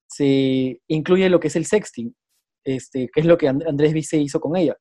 [0.07, 2.15] se incluye lo que es el sexting,
[2.63, 4.77] este, que es lo que And- Andrés Vice hizo con ella.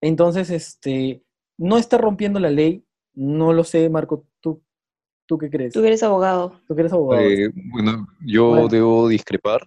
[0.00, 1.24] Entonces, este,
[1.58, 4.26] no está rompiendo la ley, no lo sé, Marco,
[5.26, 5.72] ¿tú, qué crees?
[5.72, 6.60] Tú que eres abogado.
[6.66, 7.22] Tú que eres abogado.
[7.22, 8.68] Eh, bueno, yo Bueno.
[8.68, 9.66] debo discrepar.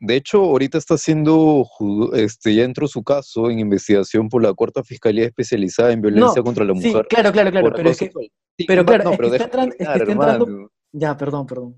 [0.00, 1.66] De hecho, ahorita está siendo,
[2.14, 6.44] este, ya entró su caso en investigación por la Cuarta Fiscalía Especializada en Violencia No,
[6.44, 7.06] contra la sí, Mujer.
[7.08, 8.10] claro, claro, claro, por pero es que.
[8.58, 10.44] Sí, pero claro, no, es que pero está déjame entran- es que terminar, está entrando-
[10.46, 10.70] hermano.
[10.92, 11.76] ya, perdón, perdón.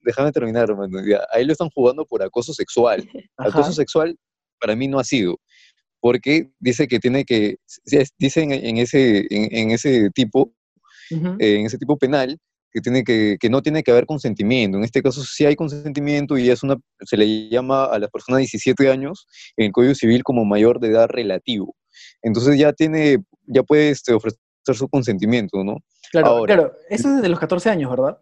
[0.00, 0.98] Déjame terminar, hermano.
[1.06, 2.98] Ya, ahí lo están jugando por acoso sexual.
[3.36, 4.16] Ajá, Acoso sexual
[4.60, 5.36] para mí no ha sido,
[6.00, 7.58] porque dice que tiene que,
[8.18, 10.52] dicen en ese, en, en ese tipo,
[11.10, 12.38] ujú, en ese tipo penal,
[12.78, 14.78] que tiene que, que no tiene que haber consentimiento.
[14.78, 18.36] En este caso sí hay consentimiento y es una, se le llama a la persona
[18.36, 21.74] de 17 años en el Código Civil como mayor de edad relativo.
[22.22, 24.38] Entonces ya tiene, ya puede este, ofrecer
[24.74, 25.78] su consentimiento, ¿no?
[26.12, 26.54] Claro, Ahora.
[26.54, 26.72] claro.
[26.88, 28.18] Eso es desde los 14 años, ¿verdad?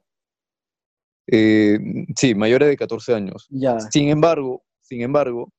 [1.26, 1.78] Eh,
[2.16, 3.46] sí, mayores de 14 años.
[3.50, 3.78] Ya.
[3.80, 5.52] Sin embargo, sin embargo,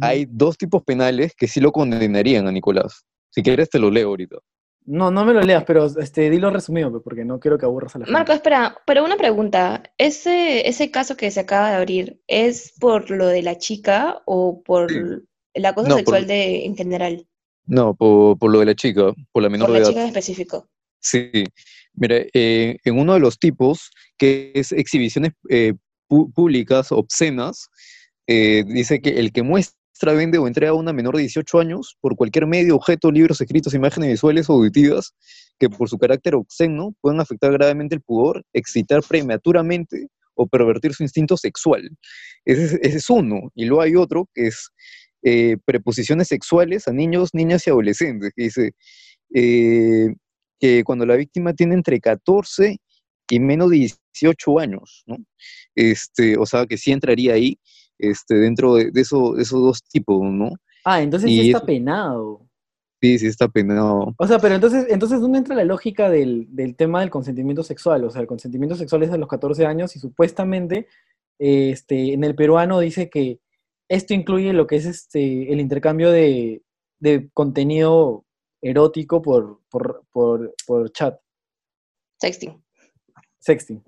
[0.00, 3.04] hay dos tipos penales que sí lo condenarían a Nicolás.
[3.30, 4.36] Si quieres te lo leo ahorita.
[4.86, 7.96] No, no me lo leas, pero este, dilo resumido, pues, porque no quiero que aburras
[7.96, 8.12] a la gente.
[8.12, 9.82] Marco, espera, pero una pregunta.
[9.96, 14.62] ¿Ese, ese caso que se acaba de abrir es por lo de la chica o
[14.62, 17.26] por el acoso No, sexual por- de, en general?
[17.66, 19.90] No, por, por lo de la chica, por la menor Por de la edad.
[19.92, 20.68] chica en específico.
[21.00, 21.30] Sí,
[21.94, 25.72] mira, eh, en uno de los tipos, que es exhibiciones eh,
[26.08, 27.68] públicas obscenas,
[28.26, 31.96] eh, dice que el que muestra, vende o entrega a una menor de 18 años
[32.00, 35.14] por cualquier medio, objeto, libros, escritos, imágenes visuales o auditivas
[35.58, 41.02] que por su carácter obsceno puedan afectar gravemente el pudor, excitar prematuramente o pervertir su
[41.04, 41.88] instinto sexual.
[42.44, 43.50] Ese es, uno.
[43.54, 44.70] Y luego hay otro que es
[45.22, 48.72] eh, preposiciones sexuales a niños, niñas y adolescentes, que dice
[49.32, 50.08] eh,
[50.58, 52.78] que cuando la víctima tiene entre 14
[53.30, 53.76] y menos de
[54.12, 55.04] 18 años.
[55.74, 57.58] Este, o sea, que sí entraría ahí
[57.98, 60.50] este, dentro de, de eso- de esos dos tipos, ¿no?
[60.84, 62.40] Ah, entonces Y sí está eso- penado.
[63.02, 64.14] Sí, sí está penado.
[64.18, 68.02] O sea, pero entonces, entonces ¿dónde entra la lógica del, del tema del consentimiento sexual?
[68.04, 70.88] O sea, el consentimiento sexual es a los 14 años y supuestamente
[71.38, 73.40] este, en el peruano dice que
[73.90, 76.62] esto incluye lo que es este, el intercambio de,
[76.98, 78.24] de contenido
[78.62, 81.20] erótico por, por, por, por chat,
[82.18, 82.64] Sexting.
[83.38, 83.82] sexting.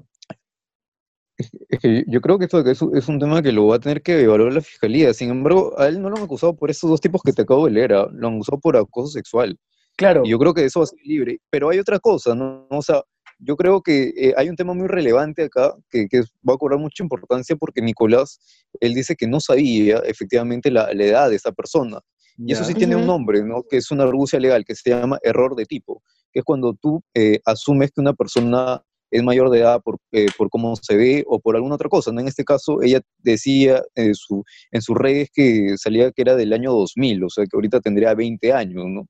[1.38, 4.20] Es que yo creo que esto es, un- tema que lo va a tener que
[4.22, 5.12] evaluar la fiscalía.
[5.12, 7.66] Sin embargo, a él no lo han acusado por estos dos tipos que te acabo
[7.66, 9.58] de leer, ah, lo han acusado por acoso sexual.
[9.96, 11.38] Claro, Y yo creo que eso va a ser libre.
[11.50, 12.66] Pero hay otra cosa, ¿no?
[12.70, 13.02] O sea,
[13.38, 16.78] yo creo que eh, hay un tema muy relevante acá que, que va a cobrar
[16.78, 18.38] mucha importancia porque Nicolás,
[18.80, 22.00] él dice que no sabía efectivamente la, la edad de esa persona.
[22.38, 22.68] Y eso ya.
[22.68, 23.62] sí tiene un nombre, ¿no?
[23.62, 27.02] Que es una argucia legal, que se llama error de tipo, que es cuando tú
[27.14, 31.24] eh, asumes que una persona es mayor de edad por, eh, por cómo se ve
[31.26, 32.20] o por alguna otra cosa, ¿no?
[32.20, 34.42] En este caso, ella decía en, su,
[34.72, 38.14] en sus redes que salía que era del año 2000, o sea, que ahorita tendría
[38.14, 39.06] 20 años, ¿no?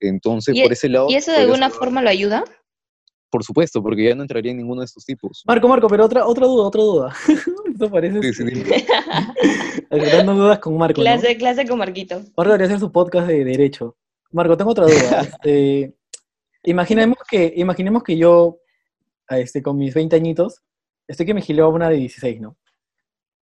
[0.00, 1.06] Entonces, ¿Y por ese lado...
[1.10, 2.44] ¿Y eso de podría alguna ser- forma lo ayuda?
[3.30, 5.44] Por supuesto, porque ya no entraría en ninguno de estos tipos.
[5.46, 7.14] Marco, Marco, pero otra, otra duda, otra duda.
[7.72, 8.44] Esto parece Sí, sí,
[10.26, 11.04] dudas con Marco, ¿no?
[11.04, 12.16] Clase, clase con Marquito.
[12.36, 13.96] Marco debería hacer su podcast de derecho.
[14.32, 15.22] Marco, tengo otra duda.
[15.42, 15.94] Este,
[16.64, 18.58] imaginemos, que, imaginemos que yo,
[19.38, 20.62] este, con mis 20 añitos,
[21.06, 22.56] estoy que me gileo a una de 16, ¿no?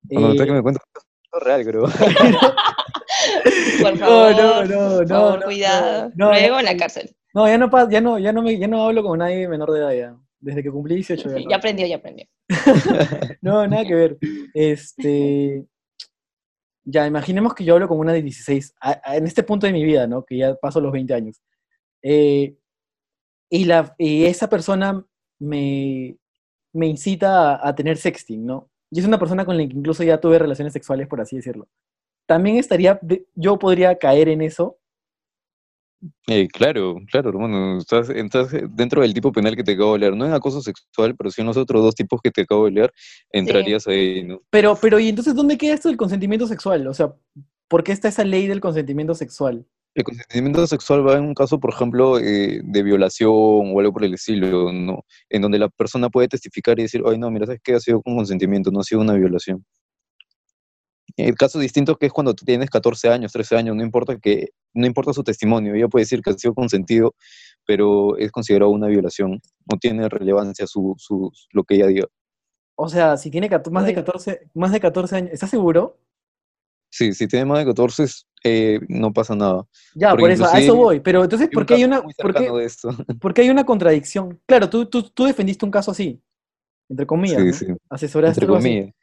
[0.09, 1.83] Cuando Eh, que me cuentas es real, creo.
[3.81, 6.11] Por favor, no, no, por no, favor, no, cuidado.
[6.15, 7.15] no, no, Luego en la cárcel.
[7.33, 9.79] no, ya no, ya no, ya no, me, ya no hablo con nadie menor de
[9.79, 10.17] edad ya.
[10.39, 11.35] Desde que cumplí 18 ya.
[11.39, 11.49] no.
[11.49, 12.25] Ya aprendió, ya aprendió.
[13.41, 14.17] No, nada que ver.
[14.53, 15.65] Este,
[16.83, 19.73] ya, imaginemos que yo hablo con una de 16, a- a- en este punto de
[19.73, 20.23] mi vida, ¿no?
[20.23, 21.41] Que ya paso los 20 años.
[22.01, 22.55] Eh,
[23.49, 25.03] y, la, y esa persona
[25.39, 26.17] me,
[26.73, 28.69] me incita a, a tener sexting, ¿no?
[28.91, 31.67] Y es una persona con la que incluso ya tuve relaciones sexuales, por así decirlo.
[32.27, 32.99] También estaría,
[33.35, 34.77] yo podría caer en eso.
[36.27, 37.77] Eh, claro, claro, hermano.
[37.79, 40.15] Estás, estás dentro del tipo penal que te acabo de leer.
[40.15, 42.71] No en acoso sexual, pero sí en los otros dos tipos que te acabo de
[42.71, 42.93] leer,
[43.31, 44.41] entrarías ahí, ¿no?
[44.49, 46.87] Pero, pero, ¿y entonces dónde queda esto del consentimiento sexual?
[46.87, 47.13] O sea,
[47.67, 49.65] ¿por qué está esa ley del consentimiento sexual?
[49.95, 54.03] El consentimiento sexual va en un caso, por ejemplo, eh, de violación o algo por
[54.03, 55.05] el estilo, ¿no?
[55.29, 57.75] En donde la persona puede testificar y decir, ay, no, mira, ¿sabes qué?
[57.75, 59.65] Ha sido con consentimiento, no ha sido una violación.
[61.15, 64.49] El caso distinto que es cuando tú tienes 14 años, 13 años, no importa que
[64.73, 67.15] no importa su testimonio, ella puede decir que ha sido consentido,
[67.65, 69.39] pero es considerado una violación,
[69.71, 72.07] no tiene relevancia su, su, lo que ella diga.
[72.75, 74.05] O sea, si tiene más de Bueno.
[74.05, 75.97] 14, más de 14 años, ¿estás seguro?
[76.97, 78.05] Sí, si tiene más de 14,
[78.45, 79.65] eh, no pasa nada.
[79.95, 81.01] Ya, Porque por eso, a eso voy.
[81.01, 82.49] Pero entonces, ¿por qué hay una, por qué,
[83.19, 84.39] por hay una contradicción?
[84.45, 86.21] Claro, tú, tú, tú defendiste un caso así,
[86.87, 87.75] entre comillas, Sí, ¿no?
[87.75, 88.63] sí, Asesoraste entre así.
[88.69, 88.93] comillas.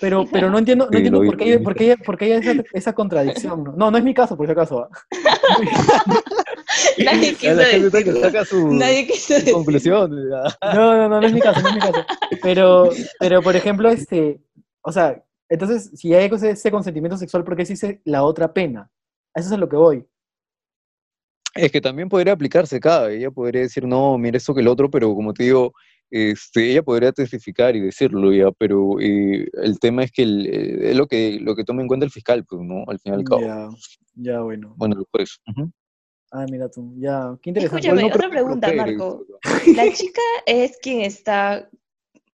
[0.00, 2.24] Pero, pero no entiendo, no Sí, entiendo por qué hay, por qué hay- por qué
[2.24, 3.62] hay esa, esa contradicción.
[3.62, 3.72] ¿no?
[3.76, 4.80] no, no es mi caso, por si acaso.
[4.82, 4.88] ¿ah?
[6.98, 9.54] Nadie quiso gente saca- su, Nadie quiso su decirlo.
[9.58, 10.10] conclusión.
[10.10, 12.04] No, no, no, no es mi caso, no es mi caso.
[12.42, 14.40] Pero, pero por ejemplo, este,
[14.82, 18.52] o sea, entonces, si hay ese, ese consentimiento sexual, ¿por qué se dice la otra
[18.52, 18.90] pena?
[19.34, 20.06] A eso es a lo que voy.
[21.54, 24.90] Es que también podría aplicarse acá, ella podría decir, no, mira esto que el otro,
[24.90, 25.72] pero como te digo,
[26.10, 30.90] este, ella podría testificar y decirlo ya, pero eh, el tema es que el- eh,
[30.90, 32.84] es lo que lo que toma en cuenta el fiscal, pues, ¿no?
[32.86, 33.40] Al fin y al cabo.
[33.40, 33.68] Ya,
[34.14, 34.74] ya, bueno.
[34.76, 35.38] Bueno, el juez.
[35.48, 35.70] Ujú.
[36.30, 37.86] Ah, mira tú, ya, qué interesante.
[37.86, 39.24] Escúchame, no otra pregunta, Marco.
[39.74, 41.70] ¿La chica es quien está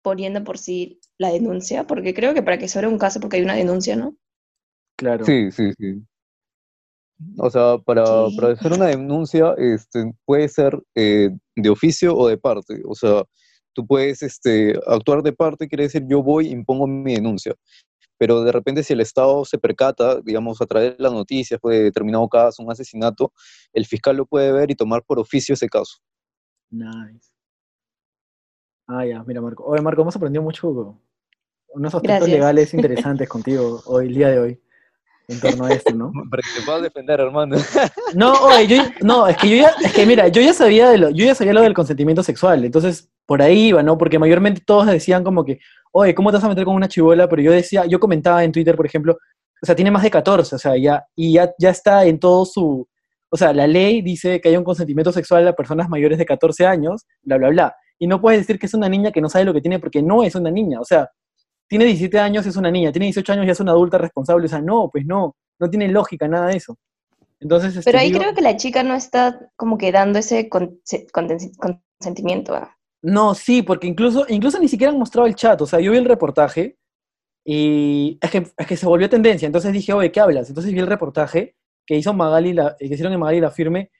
[0.02, 1.84] poniendo por sí la denuncia?
[1.86, 4.16] Porque creo que para que se abra un caso, porque hay una denuncia, ¿no?
[4.96, 5.24] Claro.
[5.24, 6.02] Sí, sí, sí.
[7.38, 8.36] O sea, para, Ok.
[8.36, 12.82] para hacer una denuncia este, puede ser eh, de oficio o de parte.
[12.84, 13.24] O sea,
[13.74, 17.54] tú puedes este, actuar de parte, quiere decir yo voy y impongo mi denuncia.
[18.18, 21.78] Pero de repente si el Estado se percata, digamos, a través de las noticias, fue
[21.78, 23.32] determinado caso, un asesinato,
[23.72, 25.96] el fiscal lo puede ver y tomar por oficio ese caso.
[26.70, 27.31] Nice.
[28.86, 29.64] Ah, ya, mira, Marco.
[29.64, 30.98] Oye, Marco, hemos aprendido mucho
[31.68, 32.30] unos aspectos Gracias.
[32.30, 34.60] legales interesantes contigo hoy, el día de hoy,
[35.28, 36.12] en torno a esto, ¿no?
[36.30, 37.56] Para que te puedas defender, hermano.
[38.14, 40.98] No, oye, yo, no, es que yo ya, es que mira, yo ya sabía de
[40.98, 43.96] lo, yo ya sabía lo del consentimiento sexual, entonces por ahí iba, ¿no?
[43.96, 45.60] Porque mayormente todos decían como que,
[45.92, 47.28] oye, ¿cómo te vas a meter con una chivola?
[47.28, 49.16] Pero yo decía, yo comentaba en Twitter, por ejemplo,
[49.62, 52.44] o sea, tiene más de 14, o sea, ya, y ya, ya está en todo
[52.44, 52.86] su,
[53.30, 56.66] o sea, la ley dice que hay un consentimiento sexual a personas mayores de 14
[56.66, 57.76] años, bla, bla, bla.
[58.02, 60.02] Y no puedes decir que es una niña que no sabe lo que tiene porque
[60.02, 61.08] no es una niña, o sea,
[61.68, 64.48] tiene 17 años, es una niña, tiene 18 años, ya es una adulta responsable, o
[64.48, 66.76] sea, no, pues no, no tiene lógica nada de eso.
[67.38, 70.48] Entonces, este, Pero ahí digo- creo que la chica no está como que dando ese
[70.48, 72.58] consentimiento.
[73.02, 75.62] No, sí, porque incluso, incluso ni siquiera han mostrado el chat.
[75.62, 76.78] O sea, yo vi el reportaje
[77.44, 79.46] y es que, es que se volvió tendencia.
[79.46, 80.48] Entonces dije, oye, ¿qué hablas?
[80.48, 81.54] Entonces vi el reportaje
[81.86, 83.92] que hizo Magali, la, que hicieron en Magali la firme,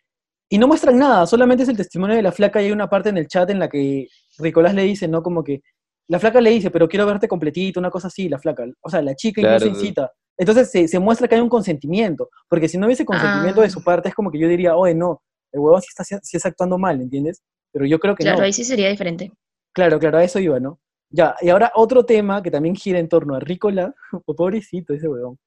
[0.54, 3.08] y no muestran nada, solamente es el testimonio de la flaca y hay una parte
[3.08, 4.06] en el chat en la que
[4.38, 5.22] Ricolás le dice, ¿no?
[5.22, 5.62] Como que
[6.08, 8.64] la flaca le dice, pero quiero verte completito, una cosa así, la flaca.
[8.82, 9.78] O sea, la chica incluso Claro.
[9.78, 10.12] incita.
[10.36, 13.64] Entonces se, se muestra que hay un consentimiento, porque si no hubiese consentimiento Ah.
[13.64, 16.36] de su parte, es como que yo diría, oye, no, el huevón sí está, sí
[16.36, 17.42] está actuando mal, ¿entiendes?
[17.72, 18.44] Pero yo creo que Claro, no.
[18.44, 19.32] ahí sí sería diferente.
[19.74, 20.78] Claro, claro, a eso iba, ¿no?
[21.10, 23.94] Ya, y ahora otro tema que también gira en torno a Rícola,
[24.26, 25.38] pobrecito ese huevón.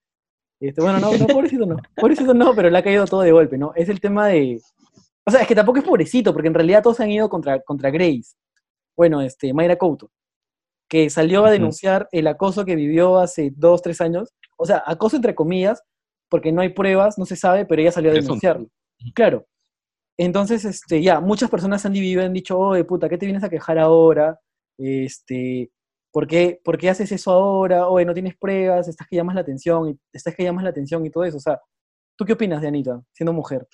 [0.59, 3.57] Este, bueno, no, no, pobrecito no, pobrecito no, pero le ha caído todo de golpe,
[3.57, 3.73] ¿no?
[3.75, 4.61] Es el tema de...
[5.27, 7.89] O sea, es que tampoco es pobrecito, porque en realidad todos han ido contra, contra
[7.89, 8.35] Grace.
[8.95, 10.11] Bueno, este, Mayra Couto,
[10.87, 14.33] que salió a denunciar el acoso que vivió hace dos, tres años.
[14.57, 15.83] O sea, acoso entre comillas,
[16.29, 18.67] porque no hay pruebas, no se sabe, pero ella salió a denunciarlo.
[19.13, 19.45] Claro.
[20.17, 23.49] Entonces, este, ya, muchas personas han dividido, han dicho, oye, puta, ¿qué te vienes a
[23.49, 24.39] quejar ahora?
[24.77, 25.71] Este,
[26.11, 27.87] ¿por qué, por qué haces eso ahora?
[27.89, 31.05] Oye, no tienes pruebas, estás que llamas la atención, y estás que llamas la atención
[31.05, 31.37] y todo eso.
[31.37, 31.59] O sea,
[32.15, 33.67] ¿tú qué opinas de Anita, siendo mujer?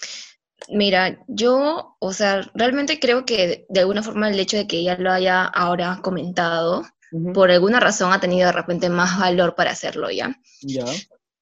[0.74, 4.96] Mira, yo, o sea, realmente creo que de alguna forma el hecho de que ella
[4.98, 6.86] lo haya ahora comentado,
[7.34, 10.34] por alguna razón ha tenido de repente más valor para hacerlo, ¿ya?
[10.62, 10.86] Ya.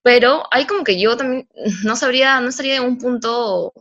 [0.02, 1.48] Pero hay como que yo también
[1.84, 3.72] no sabría, no estaría en un punto,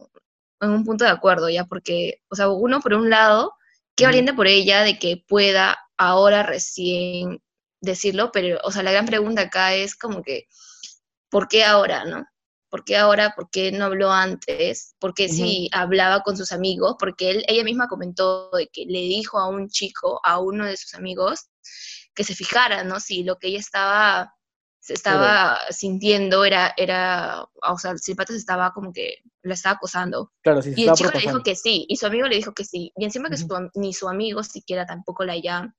[0.60, 1.64] en un punto de acuerdo, ¿ya?
[1.64, 3.54] Porque, o sea, uno por un lado,
[3.96, 7.40] qué valiente por ella de que pueda ahora recién
[7.80, 10.46] decirlo, pero, o sea, la gran pregunta acá es como que,
[11.30, 12.26] ¿por qué ahora, no?
[12.70, 13.32] ¿Por qué ahora?
[13.34, 14.94] ¿Por qué no habló antes?
[14.98, 16.96] ¿Por qué si hablaba con sus amigos?
[16.98, 20.76] Porque él, ella misma comentó de que le dijo a un chico, a uno de
[20.76, 21.48] sus amigos,
[22.14, 23.00] que se fijara, ¿no?
[23.00, 24.34] Si lo que ella estaba,
[24.80, 29.54] se estaba sintiendo era, era, o sea, si el pata se estaba como que la
[29.54, 30.32] estaba acosando.
[30.42, 32.52] Claro, sí, se Y el chico le dijo que sí, y su amigo le dijo
[32.52, 32.92] que sí.
[32.96, 35.74] Y encima que su ni su amigo siquiera tampoco la haya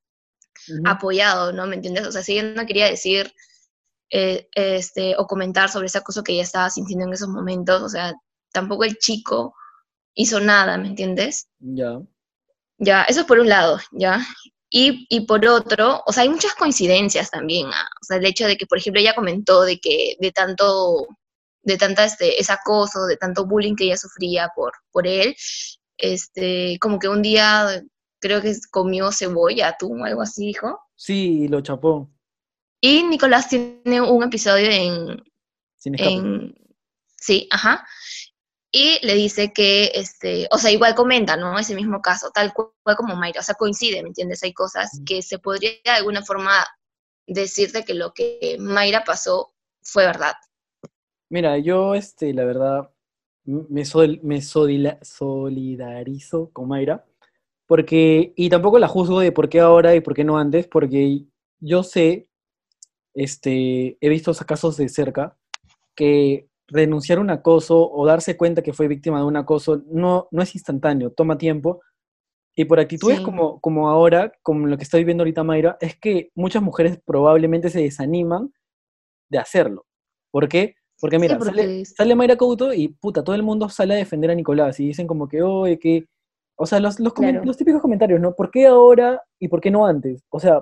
[0.85, 1.67] apoyado, ¿no?
[1.67, 2.07] ¿Me entiendes?
[2.07, 3.31] O sea, si ella no quería decir
[4.09, 7.89] eh, este, o comentar sobre ese acoso que ella estaba sintiendo en esos momentos, o
[7.89, 8.13] sea,
[8.51, 9.53] tampoco el chico
[10.15, 11.47] hizo nada, ¿me entiendes?
[11.59, 11.99] Ya.
[12.77, 14.25] Ya, eso por un lado, ¿ya?
[14.69, 17.87] Y, y por otro, o sea, hay muchas coincidencias también, ¿ah?
[18.01, 21.07] O sea, el hecho de que, por ejemplo, ella comentó de que de tanto,
[21.63, 25.35] de tanta, este, ese acoso, de tanto bullying que ella sufría por, por él,
[25.97, 27.83] este, como que un día
[28.19, 30.79] creo que comió cebolla, o algo así, dijo.
[30.95, 32.09] Sí, lo chapó.
[32.81, 35.23] Y Nicolás tiene un episodio en,
[35.77, 36.13] Sin escape.
[36.15, 36.55] en
[37.17, 37.85] sí, ajá.
[38.71, 41.57] Y le dice que, este, o sea, igual comenta, ¿no?
[41.57, 44.43] Ese mismo caso, tal cual como Mayra, o sea, coincide, ¿me entiendes?
[44.43, 45.03] Hay cosas Mm.
[45.05, 46.51] que se podría de alguna forma
[47.27, 50.33] decirte que lo que Mayra pasó fue verdad.
[51.29, 52.91] Mira, yo, este, la verdad,
[53.43, 57.05] me, sol- me solidarizo con Mayra,
[57.67, 61.23] porque, y tampoco la juzgo de por qué ahora y por qué no antes, porque
[61.59, 62.28] yo sé,
[63.23, 65.35] este, he visto casos de cerca,
[65.95, 70.27] que renunciar a un acoso o darse cuenta que fue víctima de un acoso no,
[70.31, 71.81] no es instantáneo, toma tiempo.
[72.55, 73.23] Y por actitudes Sí.
[73.23, 77.69] como, como ahora, como lo que está viviendo ahorita Mayra, es que muchas mujeres probablemente
[77.69, 78.53] se desaniman
[79.29, 79.85] de hacerlo.
[80.31, 80.75] ¿Por qué?
[80.99, 84.31] Porque mira, porque sale, sale Mayra Couto y puta, todo el mundo sale a defender
[84.31, 86.05] a Nicolás y dicen como que, oye, que...
[86.61, 87.41] O sea, los, los, Claro.
[87.45, 88.33] los típicos comentarios, ¿no?
[88.35, 90.23] ¿Por qué ahora y por qué no antes?
[90.29, 90.61] O sea,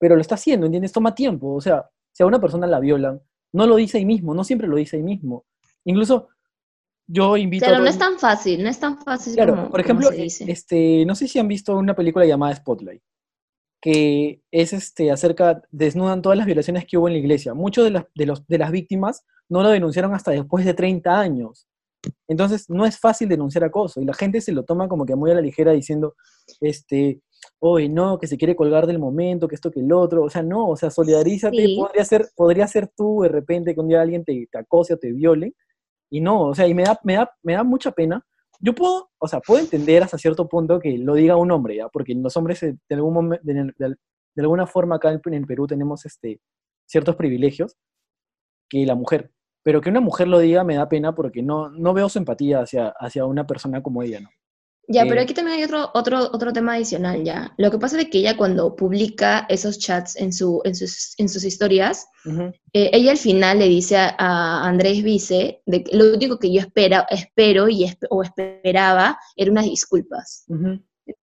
[0.00, 0.92] pero lo está haciendo, ¿entiendes?
[0.92, 1.54] Toma tiempo.
[1.54, 3.20] O sea, si a una persona la violan,
[3.52, 5.44] no lo dice ahí mismo, no siempre lo dice ahí mismo.
[5.84, 6.28] Incluso
[7.06, 9.82] yo invito a todo no es tan fácil, no es tan fácil Claro, como, por
[9.82, 10.50] como ejemplo, se dice.
[10.50, 13.02] este, no sé si han visto una película llamada Spotlight.
[13.82, 17.52] que es este, acerca, desnudan todas las violaciones que hubo en la iglesia.
[17.52, 21.18] Muchos de las, de, los, de las víctimas no lo denunciaron hasta después de 30
[21.18, 21.66] años.
[22.28, 25.30] Entonces, no es fácil denunciar acoso y la gente se lo toma como que muy
[25.30, 26.14] a la ligera diciendo,
[26.60, 27.20] este,
[27.58, 30.24] oye, no, que se quiere colgar del momento, que esto, que el otro.
[30.24, 31.56] O sea, no, o sea, solidarízate.
[31.56, 31.76] Sí.
[31.78, 34.98] Podría, ser, podría ser tú de repente que un día alguien te, te acose o
[34.98, 35.54] te viole.
[36.10, 38.24] Y no, o sea, y me da, me da, me da mucha pena.
[38.58, 41.88] Yo puedo, o sea, puedo entender hasta cierto punto que lo diga un hombre, ¿ya?
[41.88, 43.94] Porque los hombres eh, de, algún momen- de, de-
[44.34, 46.40] de alguna forma acá en, en Perú tenemos este,
[46.86, 47.76] ciertos privilegios
[48.68, 49.30] que la mujer.
[49.62, 52.60] Pero que una mujer lo diga me da pena porque no, no veo su empatía
[52.60, 54.28] hacia, hacia una persona como ella, ¿no?
[54.92, 57.54] Ya, pero aquí también hay otro, otro, otro tema adicional, ya.
[57.58, 61.28] Lo que pasa es que ella cuando publica esos chats en, su, en, sus, en
[61.28, 65.96] sus historias, Ujú, eh, ella al final le dice a, a Andrés Vice de que
[65.96, 70.44] lo único que yo espera, espero y esp- o esperaba era unas disculpas.
[70.48, 70.80] ujú.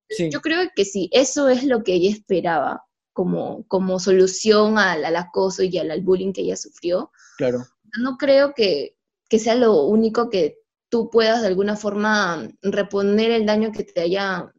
[0.09, 5.03] Sí, Yo creo que sí, eso es lo que ella esperaba como, como solución al,
[5.05, 7.11] al acoso y al, al bullying que ella sufrió.
[7.37, 7.59] claro.
[7.99, 8.95] No creo que,
[9.29, 14.01] que sea lo único que tú puedas de alguna forma reponer el daño que te
[14.01, 14.51] haya,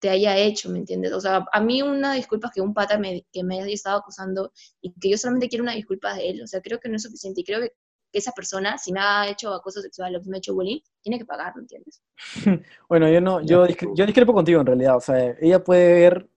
[0.00, 1.12] te haya hecho, ¿me entiendes?
[1.12, 4.52] O sea, a mí una disculpa que un pata me, que me haya estado acusando
[4.80, 7.02] y que yo solamente quiero una disculpa de él, o sea, creo que no es
[7.02, 7.70] suficiente y creo que,
[8.12, 10.80] que esa persona, si me ha hecho acoso sexual o si me ha hecho bullying,
[11.02, 12.02] tiene que pagar, ¿me entiendes?
[12.88, 14.96] Bueno, yo no, yo, discre- yo discrepo contigo en realidad.
[14.96, 16.28] O sea, ella puede ver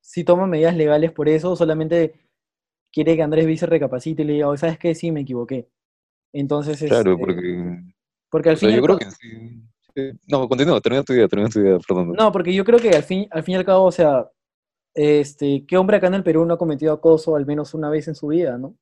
[0.00, 2.14] si toma medidas legales por eso, o solamente
[2.92, 4.94] quiere que Andrés Vice recapacite y le diga, "Oye, ¿sabes qué?
[4.94, 5.68] Sí, me equivoqué.
[6.32, 7.82] Entonces, Claro, este, porque
[8.32, 9.62] porque al fin y yo al creo cabo- que sí.
[9.94, 10.18] sí.
[10.26, 12.14] No, continúa, termina tu idea, termina tu idea, Fernando.
[12.14, 14.28] No, porque yo creo que al fin, al fin y al cabo, o sea,
[14.94, 18.08] este, ¿qué hombre acá en el Perú no ha cometido acoso al menos una vez
[18.08, 18.68] en su vida, no?
[18.68, 18.78] O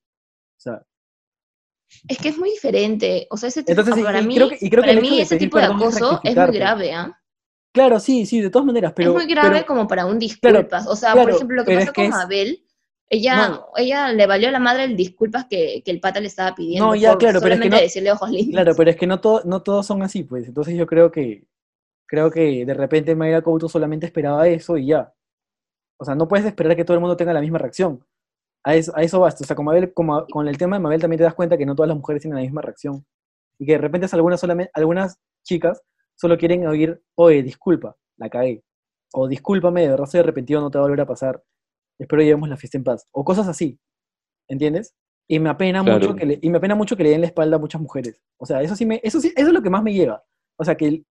[0.62, 0.82] sea,
[2.08, 4.48] Es que es muy diferente, o sea, ese tipo, Entonces, y- para y mí, creo
[4.48, 6.56] que- y creo que para hecho mí ese tipo de perdón es acoso es muy
[6.56, 7.20] grave, ¿ah?
[7.72, 9.10] claro, sí, sí, de todas maneras, pero...
[9.10, 10.86] es muy grave pero- como para un disculpas.
[10.86, 12.64] o sea, claro, por ejemplo, lo que pasó es que con es- Mabel,
[13.10, 13.66] ella, No.
[13.76, 16.86] ella le valió a la madre el disculpas que, que el pata le estaba pidiendo.
[16.86, 18.52] No, ya, por claro, pero es que no- decirle ojos lindos.
[18.52, 20.46] Claro, pero es que no, todo, no todos son así, pues.
[20.46, 21.44] Entonces yo creo que
[22.06, 25.12] creo que de repente Mayra Couto solamente esperaba eso y ya.
[25.98, 28.04] O sea, no puedes esperar que todo el mundo tenga la misma reacción.
[28.64, 29.44] A eso, a eso basta.
[29.44, 31.66] O sea, con, Mabel- como- con el tema de Mabel también te das cuenta que
[31.66, 33.04] no todas las mujeres tienen la misma reacción.
[33.58, 35.82] Y que de repente algunas, solamente, algunas chicas
[36.16, 38.62] solo quieren oír, oye, disculpa, la cagué.
[39.12, 41.42] O discúlpame, de verdad estoy arrepentido, no te va a volver a pasar.
[42.00, 43.06] Espero llevemos la fiesta en paz.
[43.12, 43.78] O cosas así.
[44.48, 44.94] ¿Entiendes?
[45.28, 45.98] Y me apena Claro.
[46.00, 48.20] mucho que le, y me apena mucho que le den la espalda a muchas mujeres.
[48.38, 50.22] O sea, eso sí me, eso sí, eso es lo que más me llega.
[50.58, 51.06] O sea, que el-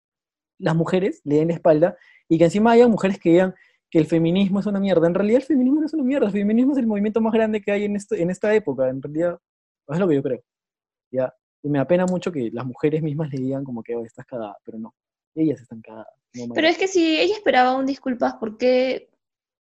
[0.59, 1.95] las mujeres le den la espalda
[2.27, 3.55] y que encima haya mujeres que digan
[3.89, 5.07] que el feminismo es una mierda.
[5.07, 7.61] En realidad el feminismo no es una mierda, el feminismo es el movimiento más grande
[7.61, 8.89] que hay en, esto, en esta época.
[8.89, 9.39] En realidad,
[9.87, 10.41] es lo que yo creo.
[11.11, 11.33] ¿ya?
[11.63, 14.57] Y me apena mucho que las mujeres mismas le digan como que "Oh, estás cagada,
[14.63, 14.93] pero no.
[15.35, 16.07] Ellas están cagadas.
[16.35, 19.09] no Pero es que si ella esperaba un disculpas, ¿por qué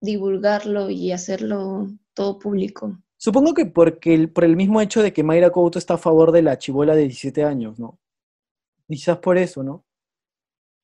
[0.02, 2.98] divulgarlo y hacerlo todo público?
[3.18, 6.32] Supongo que porque el- por el mismo hecho de que Mayra Couto está a favor
[6.32, 8.00] de la chibola de 17 años, ¿no?
[8.88, 9.84] Quizás por eso, ¿no?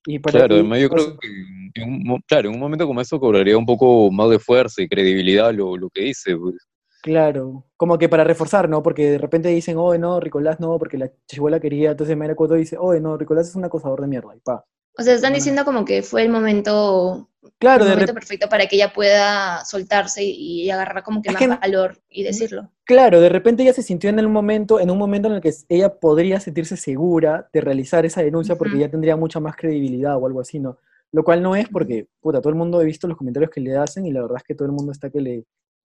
[0.06, 1.28] Y para Claro, además yo creo que
[1.76, 4.89] en un, claro, en un momento como esto cobraría un poco más de fuerza y
[4.89, 6.36] credibilidad lo, lo que dice.
[6.36, 6.56] Pues.
[7.02, 8.82] Claro, como que para reforzar, ¿no?
[8.84, 12.56] Porque de repente dicen, oh, no, Ricolás no, porque la chibola quería, entonces Mayra Couto
[12.56, 14.65] dice, oh, no, Ricolás es un acosador de mierda, y pa.
[14.97, 15.36] O sea, están Bueno.
[15.38, 17.30] diciendo como que fue el momento,
[17.60, 21.40] Claro, de momento perfecto para que ella pueda soltarse y, y agarrar como que más
[21.40, 22.72] que valor y decirlo.
[22.86, 25.54] claro, de repente ella se sintió en el momento, en un momento en el que
[25.70, 30.26] ella podría sentirse segura de realizar esa denuncia porque ya tendría mucha más credibilidad o
[30.28, 30.78] algo así, ¿no?
[31.12, 33.78] Lo cual no es porque, puta, todo el mundo he visto los comentarios que le
[33.78, 35.46] hacen y la verdad es que todo el mundo está que le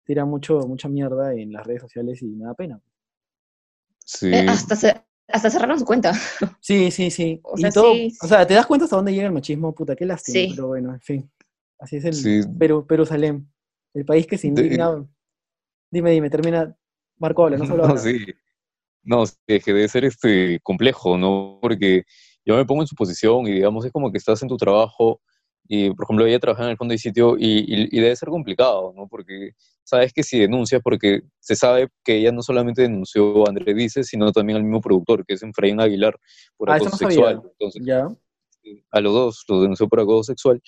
[0.04, 2.80] tira mucho, mucha mierda en las redes sociales y me da pena.
[4.04, 4.28] Sí.
[4.32, 6.12] Eh, hasta, ce- hasta cerraron su cuenta.
[6.60, 7.40] Sí, sí, sí.
[7.44, 9.74] O y sea, todo, sí, o sea, te das cuenta hasta dónde llega el machismo,
[9.74, 10.52] puta, qué lástima, Sí.
[10.54, 11.30] pero bueno, en fin.
[11.78, 12.40] Así es el Sí.
[12.58, 12.86] Perú,
[13.94, 15.06] el país que se De- indigna.
[15.90, 16.76] Dime, dime, termina.
[17.18, 18.00] Marco, habla, no solo No, habla.
[18.00, 18.18] sí.
[19.02, 21.58] No, es que debe ser este complejo, ¿no?
[21.62, 22.02] Porque
[22.44, 25.20] yo me pongo en su posición y digamos, es como que estás en tu trabajo
[25.68, 28.28] y, por ejemplo, ella trabaja en el fondo de sitio y, y- y debe ser
[28.28, 29.06] complicado, ¿no?
[29.08, 29.52] Porque
[29.84, 34.06] sabes que si denuncias, porque se sabe que ella no solamente denunció a Andrés Vices,
[34.08, 36.18] sino también al mismo productor, que es Efraín Aguilar,
[36.56, 37.42] por Ah, acoso no sexual.
[37.52, 38.08] Entonces, Ya.
[38.90, 40.60] A los dos los denunció por acoso sexual.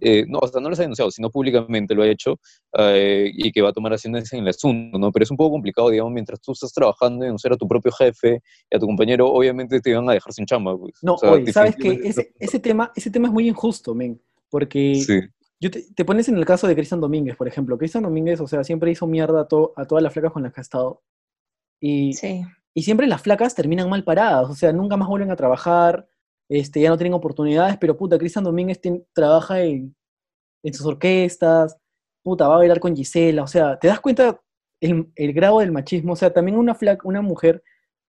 [0.00, 2.38] Eh, no, o sea, no los ha denunciado, sino públicamente lo ha hecho
[2.78, 5.10] eh, y que va a tomar acciones en el asunto, ¿no?
[5.12, 7.92] Pero es un poco complicado, digamos, mientras tú estás trabajando y denunciar a tu propio
[7.92, 10.94] jefe y a tu compañero, obviamente te van a dejar sin chamba, pues.
[11.02, 14.20] No, O sea, oye, ¿sabes que ese, ese, tema, ese tema es muy injusto, men.
[14.48, 15.20] Porque Sí,
[15.60, 17.76] yo te, te pones en el caso de Cristian Domínguez, por ejemplo.
[17.78, 20.52] Cristian Domínguez, o sea, siempre hizo mierda a, to- a todas las flacas con las
[20.52, 21.02] que ha estado.
[21.80, 22.42] Y, Sí.
[22.74, 26.06] y siempre las flacas terminan mal paradas, o sea, nunca más vuelven a trabajar,
[26.48, 29.94] este, ya no tienen oportunidades, pero puta, Cristian Domínguez tien- trabaja en,
[30.64, 31.76] en sus orquestas
[32.22, 34.40] puta, va a bailar con Gisela, o sea, ¿te das cuenta
[34.82, 36.14] el, el grado del machismo?
[36.14, 37.62] O sea, también una, flaca, una mujer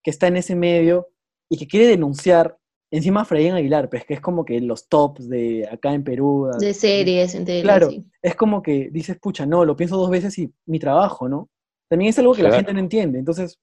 [0.03, 1.09] que está en ese medio
[1.51, 2.57] y que quiere denunciar,
[2.91, 6.49] encima a Efraín Aguilar, pues que es como que los tops de acá en Perú.
[6.59, 8.03] De series, en tele, Claro, sí.
[8.23, 11.47] es como que dices, pucha, no, lo pienso dos veces y mi trabajo, ¿no?
[11.87, 13.59] También es algo que la gente no entiende, entonces,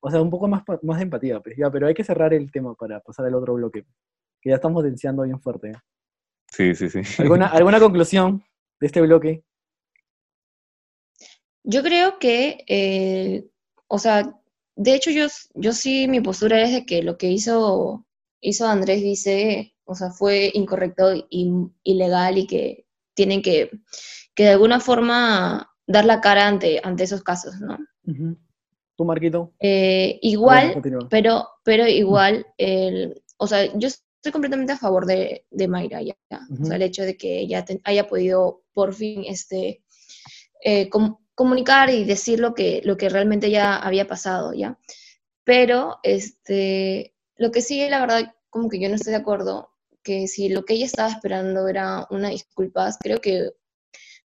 [0.00, 2.50] o sea, un poco más, más de empatía, pues ya, pero hay que cerrar el
[2.50, 3.84] tema para pasar al otro bloque,
[4.40, 5.70] que ya estamos denunciando bien fuerte.
[5.70, 5.74] ¿eh?
[6.50, 7.00] Sí, sí, sí.
[7.22, 8.44] ¿Alguna, ¿Alguna conclusión
[8.80, 9.44] de este bloque?
[11.64, 13.48] Yo creo que, eh,
[13.88, 14.34] o sea,
[14.76, 18.06] de hecho yo, yo sí, mi postura es de que lo que hizo,
[18.40, 23.70] hizo Andrés Vice, o sea, fue incorrecto y ilegal y que tienen que,
[24.34, 27.78] que de alguna forma dar la cara ante, ante esos casos, ¿no?
[28.04, 28.38] Ujú.
[28.98, 29.54] ¿Tú, Marquito?
[29.60, 35.68] Eh, igual, pero, pero igual, el, o sea, yo estoy completamente a favor de, de
[35.68, 36.16] Mayra, ya.
[36.60, 39.84] O sea, el hecho de que ella te- haya podido por fin este,
[40.64, 44.78] eh, com- comunicar y decir lo que, lo que realmente ya había pasado, ¿ya?
[45.44, 49.70] Pero, este, lo que sí, la verdad, como que yo no estoy de acuerdo,
[50.04, 53.50] que si lo que ella estaba esperando era una disculpas, creo que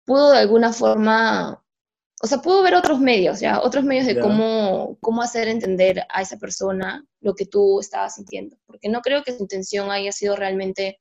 [0.04, 1.62] pudo de alguna forma,
[2.20, 3.60] o sea, pudo ver otros medios, ¿ya?
[3.60, 4.20] Otros medios de Ya.
[4.22, 9.22] cómo, cómo hacer entender a esa persona lo que tú estabas sintiendo, porque no creo
[9.22, 11.00] que su intención haya sido realmente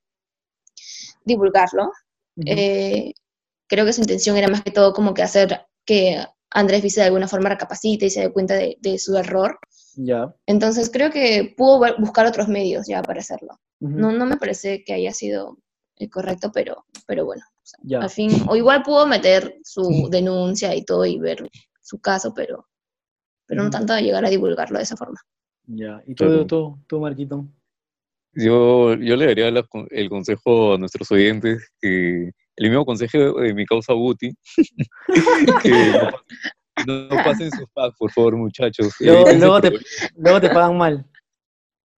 [1.26, 1.92] divulgarlo,
[2.36, 2.46] Ujú.
[2.46, 3.14] eh,
[3.68, 7.08] creo que su intención era más que todo como que hacer que Andrés Vice de
[7.08, 9.60] alguna forma recapacite y se dé cuenta de, de su error.
[9.96, 10.34] Ya.
[10.46, 13.60] Entonces creo que pudo buscar otros medios ya para hacerlo.
[13.80, 15.58] ujú, No, no me parece que haya sido
[15.98, 17.44] eh, correcto, pero, pero bueno,
[17.84, 18.00] Ya.
[18.00, 21.50] al fin, o igual pudo meter su denuncia y todo y ver
[21.82, 22.68] su caso, pero,
[23.46, 25.20] pero no tanto a llegar a divulgarlo de esa forma.
[25.66, 26.02] Ya.
[26.06, 27.46] ¿Y tú, tú, tú, Marquito?
[28.34, 33.54] Yo, yo le daría la el consejo a nuestros oyentes, que el mismo consejo de
[33.54, 34.32] mi causa Guti,
[35.64, 38.94] que no, pasen- no pasen sus packs, por favor, muchachos.
[39.00, 39.72] Luego, Evítense luego te,
[40.18, 41.06] luego te pagan mal.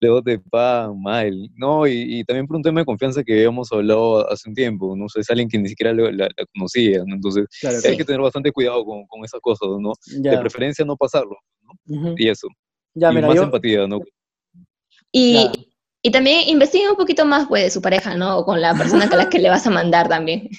[0.02, 1.50] Luego te pagan mal.
[1.56, 4.96] No, y, y también por un tema de confianza que habíamos hablado hace un tiempo,
[4.96, 7.16] no sé, es alguien que ni siquiera lo- la, la conocía, ¿no?
[7.16, 9.94] Entonces Claro, hay que tener bastante cuidado con, con esas cosas, ¿no?
[10.08, 11.74] De preferencia no pasarlo, ¿no?
[12.18, 12.48] Y eso.
[12.94, 13.44] Ya, y mira, más yo.
[13.44, 14.00] empatía, ¿no?
[15.12, 15.52] Y, Ya.
[16.02, 18.40] y también investiga un poquito más pues, de su pareja, ¿no?
[18.40, 20.50] O con la persona a la que le vas a mandar también.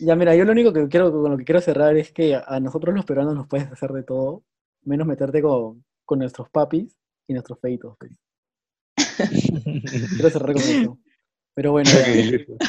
[0.00, 2.44] Ya, mira, yo lo único que quiero, con lo que quiero cerrar es que a,
[2.46, 4.42] a nosotros los peruanos nos puedes hacer de todo,
[4.82, 6.96] menos meterte con, con nuestros papis
[7.28, 7.96] y nuestros feitos.
[7.98, 8.10] pues.
[9.16, 10.98] Quiero cerrar con eso.
[11.54, 11.90] Pero bueno,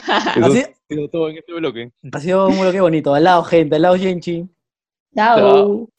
[0.08, 0.50] ha
[0.88, 1.92] sido todo en este bloque.
[2.12, 3.16] ha sido un bloque bonito.
[3.16, 4.48] Al lado, gente, al lado, Genchi.
[5.16, 5.38] Chao.
[5.38, 5.90] Chao.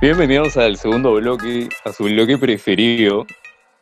[0.00, 3.26] Bienvenidos al segundo bloque, a su bloque preferido.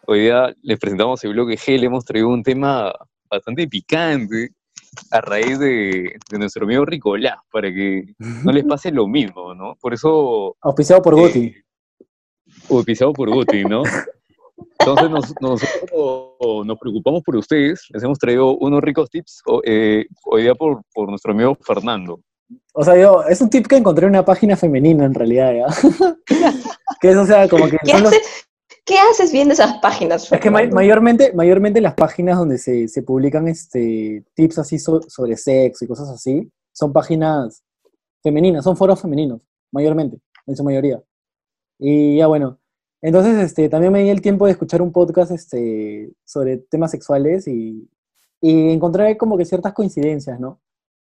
[0.06, 2.92] Hoy día les presentamos el bloque G, le hemos traído un tema
[3.28, 4.55] bastante picante
[5.10, 8.04] a raíz de, de nuestro amigo Ricolás, para que
[8.44, 9.74] no les pase lo mismo, ¿no?
[9.80, 11.46] Por eso, Auspiciado por Guti.
[11.46, 11.64] eh,
[12.68, 13.82] o pisado por Guti, ¿no?
[14.78, 20.42] Entonces nos, nosotros nos preocupamos por ustedes, les hemos traído unos ricos tips eh, hoy
[20.42, 22.20] día por, por nuestro amigo Fernando.
[22.72, 25.66] O sea, yo, es un tip que encontré en una página femenina en realidad, ¿ya?
[27.00, 28.48] que es, o sea, como que ¿Qué, son los- haces,
[28.86, 30.30] ¿Qué haces viendo esas páginas?
[30.30, 35.36] Es que mayormente, mayormente las páginas donde se, se publican este, tips así so- sobre
[35.36, 37.64] sexo y cosas así, son páginas
[38.22, 41.02] femeninas, son foros femeninos, mayormente, en su mayoría.
[41.80, 42.60] Y ya bueno,
[43.02, 47.48] entonces este, también me di el tiempo de escuchar un podcast este, sobre temas sexuales
[47.48, 47.90] y,
[48.40, 50.60] y encontré como que ciertas coincidencias, ¿no?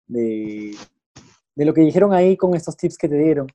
[0.05, 0.75] De,
[1.55, 3.47] de lo que dijeron ahí con estos tips que te dieron,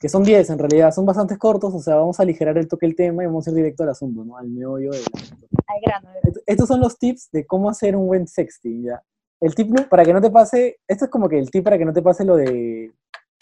[0.00, 2.86] que son 10 en realidad, son bastante cortos, o sea, vamos a aligerar el toque
[2.86, 4.36] del tema y vamos a ir directo al asunto, ¿no?
[4.36, 5.46] Al meollo del asunto.
[5.66, 6.08] Al grano,
[6.46, 9.02] Estos son los tips de cómo hacer un buen sexting, ¿ya?
[9.40, 11.84] El tip para que no te pase, esto es como que el tip para que
[11.84, 12.92] no te pase lo de,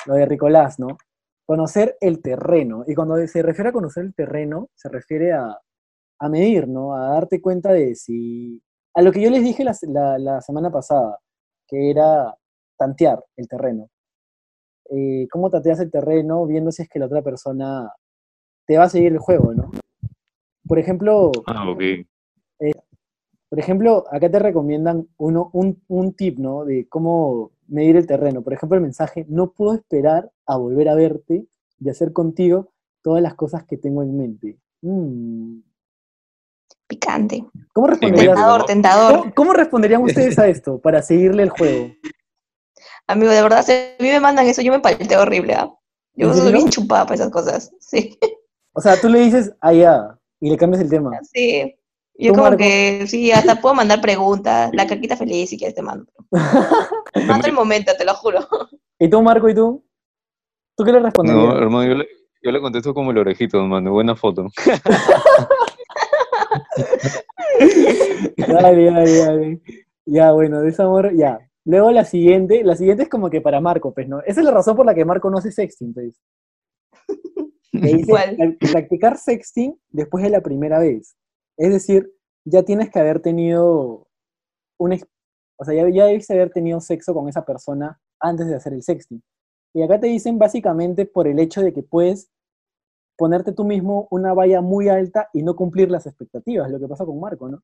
[0.06, 0.98] lo de Ricolás, ¿no?
[1.46, 2.84] Conocer el terreno.
[2.86, 5.58] Y cuando se refiere a conocer el terreno, se refiere a,
[6.20, 6.94] a medir, ¿no?
[6.96, 8.60] A darte cuenta de si...
[8.94, 11.18] A lo que yo les dije la, la- la semana pasada,
[11.68, 12.34] que era
[12.78, 13.88] tantear el terreno.
[14.94, 17.90] Eh, ¿Cómo tanteas el terreno viendo si es que la otra persona
[18.66, 19.70] te va a seguir el juego, ¿no?
[20.68, 21.82] Por ejemplo, Ah, ok.
[23.48, 26.64] por ejemplo, acá te recomiendan uno, un, un tip, ¿no?
[26.66, 28.42] De cómo medir el terreno.
[28.42, 31.46] Por ejemplo, el mensaje, no puedo esperar a volver a verte
[31.80, 32.72] y hacer contigo
[33.02, 34.58] todas las cosas que tengo en mente.
[34.82, 35.60] Mm.
[36.86, 37.46] Picante.
[37.72, 37.96] ¿Cómo?
[37.96, 39.20] Tentador, tentador.
[39.20, 41.88] ¿Cómo, cómo responderían ustedes a esto para seguirle el juego?
[43.12, 45.70] Amigo, de verdad, si a mí me mandan eso, yo me palteo horrible, ¿ah?
[46.14, 47.70] Yo ¿En soy bien chupada para esas cosas.
[47.80, 48.18] Sí,
[48.72, 51.10] O sea, tú le dices, ah, ya, y le cambias el tema.
[51.32, 51.74] sí.
[52.18, 52.58] Yo ¿Tú, como Marco?
[52.58, 56.04] que, sí, hasta puedo mandar preguntas, la caquita feliz si quieres te mando.
[57.26, 58.46] Mando el momento, te lo juro.
[58.98, 59.82] ¿Y tú, Marco, y tú?
[60.76, 61.42] ¿Tú qué le responderías?
[61.54, 62.06] No, hermano, yo le,
[62.42, 63.92] yo le contesto como el orejito, hermano.
[63.92, 64.46] Buena foto.
[68.36, 69.60] Dale, dale, dale.
[70.06, 71.38] Ya, bueno, de esa amor, ya.
[71.64, 74.20] Luego la siguiente, la siguiente es como que para Marco, pues, ¿no?
[74.20, 76.20] Esa es la razón por la que Marco no hace sexting, pues.
[77.72, 78.36] Le dice ¿Cuál?
[78.36, 81.16] "Prac- practicar sexting después de la primera vez.
[81.56, 82.12] Es decir,
[82.44, 84.08] ya tienes que haber tenido
[84.78, 84.92] un,
[85.58, 88.82] o sea, ya, ya debes haber tenido sexo con esa persona antes de hacer el
[88.82, 89.22] sexting.
[89.74, 92.28] Y acá te dicen básicamente por el hecho de que puedes
[93.16, 97.06] ponerte tú mismo una valla muy alta y no cumplir las expectativas, lo que pasa
[97.06, 97.62] con Marco, ¿no?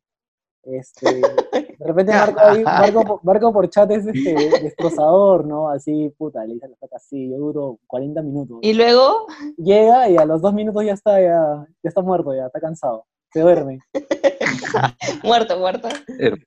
[0.70, 5.70] Este, de repente Marco, ahí- Marco, por- Marco por chat es este, destrozador, ¿no?
[5.70, 8.58] Así, puta, le dice la placa así, yo duro 40 minutos.
[8.62, 12.46] Y luego, Llega y a los dos minutos ya está, ya, ya está muerto, ya
[12.46, 13.78] está cansado, se duerme.
[15.24, 15.88] muerto, muerto.
[16.18, 16.44] Her-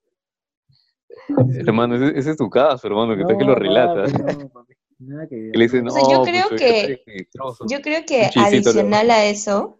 [1.66, 4.12] Hermano, ese, ese es tu caso, hermano, que tal que No, lo relatas.
[4.12, 5.56] papi, no, papi, nada que ver.
[5.56, 7.66] Le dices, O no, sea, yo pues, creo que- desastroso".
[7.70, 9.80] Yo creo que adicional a eso,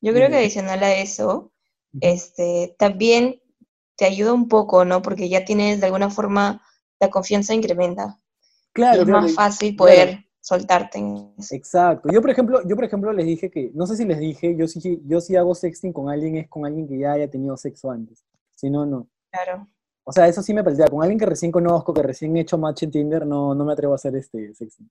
[0.00, 1.52] yo creo que adicional a eso,
[2.00, 3.40] este, también
[3.98, 5.02] te ayuda un poco, ¿no?
[5.02, 6.62] Porque ya tienes de alguna forma
[7.00, 8.20] la confianza incrementa.
[8.72, 9.92] Claro, y es claro, más fácil claro.
[9.92, 11.54] poder soltarte en eso.
[11.56, 12.08] Exacto.
[12.12, 14.68] Yo, por ejemplo, yo, por ejemplo, les dije que, no sé si les dije, yo
[14.68, 17.90] sí, yo sí hago sexting con alguien, es con alguien que ya haya tenido sexo
[17.90, 18.24] antes.
[18.54, 19.08] Si no, no.
[19.32, 19.66] Claro.
[20.04, 20.86] O sea, eso sí me parecía.
[20.86, 23.72] Con alguien que recién conozco, que recién he hecho match en Tinder, no, no me
[23.72, 24.88] atrevo a hacer este sexting.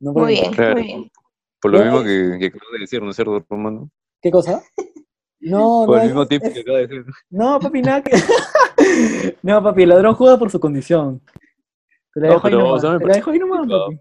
[0.00, 0.74] No Muy bien, Claro.
[0.74, 1.10] muy bien.
[1.60, 1.84] Por lo ¿No?
[1.84, 3.88] mismo que, que acabas de decir, ¿no es cierto, hermano?
[4.20, 4.60] ¿Qué cosa?
[5.42, 7.12] No, Por no, el mismo es- tip es- que acabas de decir.
[7.30, 8.12] no, papi, nada que...
[9.42, 11.20] No, papi, el ladrón juega por su condición.
[12.14, 13.66] Te la No, dejo ahí pero, o nomás, sea, me te la dejo ahí nomás,
[13.66, 13.84] Claro.
[13.86, 13.98] papi.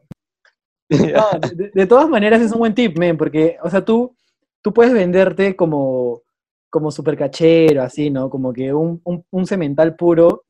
[1.13, 4.15] No, de, de todas maneras es un buen tip, men, porque, o sea, tú,
[4.61, 6.21] tú puedes venderte como,
[6.69, 8.29] como super cachero, así, ¿no?
[8.29, 10.43] Como que un, un, un cemental puro,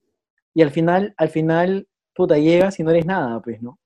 [0.54, 3.78] y al final, al final, puta, llegas y no eres nada, pues, ¿no?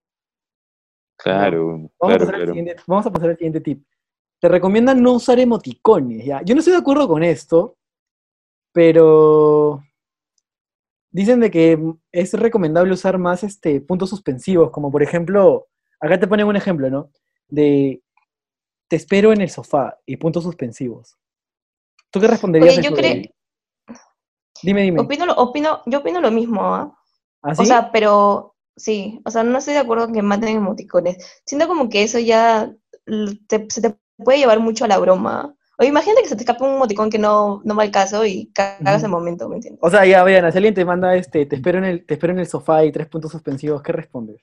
[1.17, 2.53] Claro, Vamos, a claro, pasar al claro.
[2.53, 3.83] siguiente, vamos a pasar al siguiente tip.
[4.45, 6.43] Te recomiendan no usar emoticones, ¿ya?
[6.43, 7.77] Yo no estoy de acuerdo con esto,
[8.71, 9.81] pero
[11.09, 11.79] dicen de que
[12.11, 15.65] es recomendable usar más este, puntos suspensivos, como por ejemplo,
[15.99, 17.09] acá te ponen un ejemplo, ¿no?
[17.47, 18.03] De
[18.87, 21.17] te espero en el sofá y puntos suspensivos.
[22.11, 22.77] ¿Tú qué responderías?
[22.77, 23.23] Oye, yo creo,
[24.61, 25.01] Dime, dime.
[25.01, 26.95] opino, opino, yo opino lo mismo, ¿ah?
[27.41, 27.63] ¿Ah, sí?
[27.63, 31.17] O sea, pero sí, o sea, no estoy de acuerdo en que maten emoticones.
[31.47, 32.71] Siento como que eso ya
[33.47, 35.55] te- se te puede llevar mucho a la broma.
[35.77, 38.49] O imagínate que se te escapa un emoticón que no, no va al caso y
[38.53, 39.83] cagas el momento, ¿me entiendes?
[39.83, 42.31] O sea, ya, vean, si alguien te manda este, te espero en el, te espero
[42.31, 44.41] en el sofá y tres puntos suspensivos, ¿qué respondes?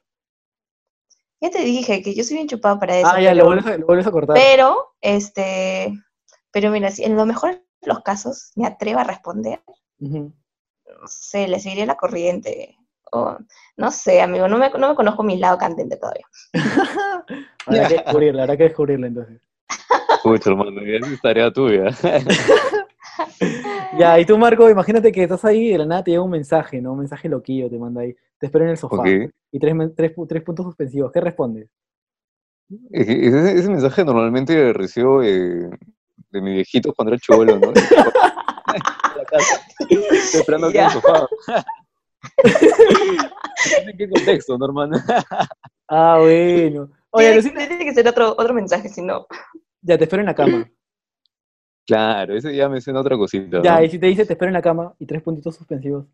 [1.40, 3.08] Ya te dije que yo soy bien chupada para eso.
[3.10, 4.36] Ah, ya, lo pero, vuelves a, lo vuelves a cortar.
[4.36, 5.92] pero, este,
[6.50, 9.60] pero mira, si en lo mejor de los casos me atrevo a responder,
[9.98, 10.32] no
[11.06, 12.76] sé, le seguiré la corriente.
[13.10, 13.36] O,
[13.76, 16.26] no sé, amigo, no me, no me conozco mi lado candente todavía.
[17.66, 19.40] Habrá que descubrirla, habrá que descubrirla entonces.
[20.22, 21.84] Pucha, hermano, ya es tarea tuya.
[23.98, 26.30] Ya, y tú, Marco, imagínate que estás ahí y de la nada te llega un
[26.30, 26.92] mensaje, ¿no?
[26.92, 28.16] Un mensaje loquillo te manda ahí.
[28.38, 29.02] Te espero en el sofá.
[29.50, 31.12] Y tres, tres, pu- tres puntos suspensivos.
[31.12, 31.68] ¿Qué respondes?
[32.90, 35.68] Ese, ese mensaje normalmente recibo eh,
[36.30, 37.70] de mi viejito cuando era chivolo, ¿no?
[37.72, 39.60] La casa.
[39.78, 41.28] Estoy esperando aquí en el sofá.
[43.86, 44.96] ¿En qué contexto, no, hermano?
[45.88, 46.88] Ah, bueno.
[47.10, 49.26] Oye, Tiene, Lucina, tiene que ser otro, otro mensaje, si no.
[49.83, 50.68] Ya te espero en la cama.
[51.85, 53.61] Claro, ese ya me suena otra cosita.
[53.61, 56.07] Ya, y si te dice te espero en la cama y tres puntitos suspensivos.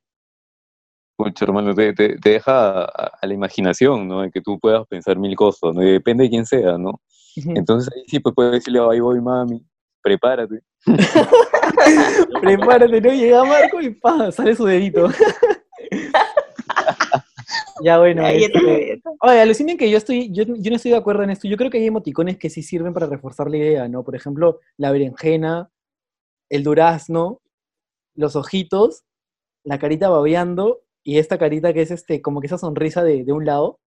[1.15, 2.85] Pucha, hermano, te, te- te deja a,
[3.21, 4.23] a la imaginación, ¿no?
[4.23, 5.83] De que tú puedas pensar mil cosas, ¿no?
[5.83, 7.03] Y depende de quién sea, ¿no?
[7.37, 9.63] Entonces ahí sí pues puedes decirle, ahí voy, mami,
[10.03, 10.63] prepárate.
[12.41, 13.13] Prepárate, ¿no?
[13.13, 15.09] Llega Marco y pa, sale su dedito.
[17.83, 18.25] ya, bueno.
[18.25, 19.11] Ahí está, este, está.
[19.21, 21.49] Oye, alucinen que yo estoy, yo, yo no estoy de acuerdo en esto.
[21.49, 24.05] Yo creo que hay emoticones que sí sirven para reforzar la idea, ¿no?
[24.05, 25.71] Por ejemplo, la berenjena,
[26.49, 27.41] el durazno,
[28.15, 29.05] los ojitos,
[29.65, 33.33] la carita babeando y esta carita que es este, como que esa sonrisa de, de
[33.33, 33.79] un lado.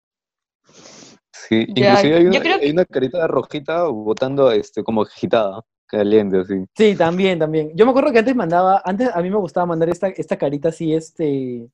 [1.49, 5.63] Sí, Ya, inclusive hay una, yo creo hay una carita rojita botando este, como agitada,
[5.87, 6.65] caliente, así.
[6.77, 7.73] Sí, también, también.
[7.75, 10.69] Yo me acuerdo que antes mandaba, antes a mí me gustaba mandar esta, esta carita
[10.69, 11.69] así, este,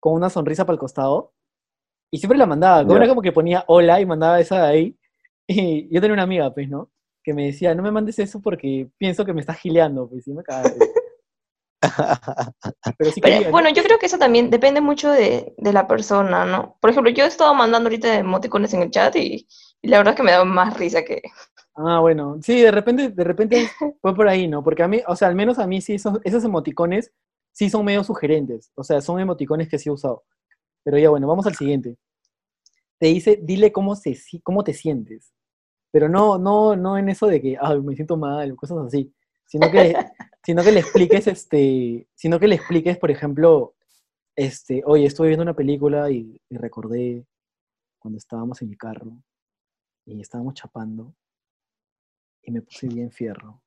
[0.00, 1.32] con una sonrisa para el costado.
[2.10, 4.98] Y siempre la mandaba, como era como que ponía hola y mandaba esa de ahí.
[5.50, 6.90] Y yo tenía una amiga, pues, ¿no?
[7.24, 10.34] Que me decía, no me mandes eso porque pienso que me estás gileando, pues, y
[10.34, 10.68] me cagaba.
[10.68, 12.52] de risa.
[12.98, 13.52] Pero sí Pero, quería, ¿no?
[13.52, 16.76] bueno, yo creo que eso también depende mucho de, de la persona, ¿no?
[16.80, 19.48] Por ejemplo, yo he estado mandando ahorita emoticones en el chat y,
[19.80, 21.22] y la verdad es que me da más risa que...
[21.76, 23.68] Ah, bueno, sí, de repente, de repente
[24.02, 24.62] fue por ahí, ¿no?
[24.64, 27.12] Porque a mí, o sea, al menos a mí sí, esos, esos emoticones
[27.52, 28.72] sí son medio sugerentes.
[28.74, 30.24] O sea, son emoticones que sí he usado.
[30.88, 31.98] Pero ya, bueno, vamos al siguiente.
[32.98, 35.34] Te dice, dile cómo, se, cómo te sientes.
[35.90, 39.12] Pero no, no, no en eso de que, ay, me siento mal, cosas así.
[39.44, 39.94] Sino que,
[40.42, 43.74] sino que le expliques, este, sino que le expliques, por ejemplo,
[44.34, 47.26] este, oye, estuve viendo una película y, y recordé
[47.98, 49.12] cuando estábamos en mi carro
[50.06, 51.12] y estábamos chapando
[52.44, 53.60] y me puse bien fierro.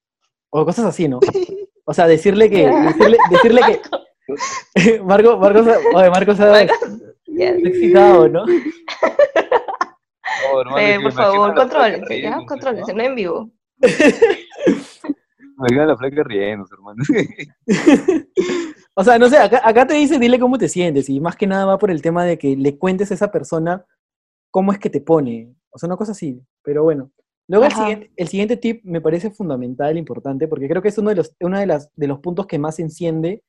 [0.49, 1.19] O cosas así, ¿no?
[1.84, 6.45] O sea, decirle que, decirle, decirle que, Marco, Marco, se- oye, Marco se
[7.42, 8.44] excitado, ¿no?
[10.54, 12.46] Oh, hermano, Eh, por favor, contrólense, ¿no?
[12.96, 13.52] no en vivo.
[15.58, 17.04] Me la flaca riéndose, hermano.
[18.94, 21.48] O sea, no sé, acá, acá te dice dile cómo te sientes y más que
[21.48, 23.86] nada va por el tema de que le cuentes a esa persona
[24.52, 25.56] cómo es que te pone.
[25.72, 26.42] O sea, una cosa así.
[26.62, 27.10] Pero bueno.
[27.48, 31.10] Luego el siguiente, el siguiente tip me parece fundamental, importante, porque creo que es uno
[31.10, 33.44] de los, uno de las, de los puntos que más enciende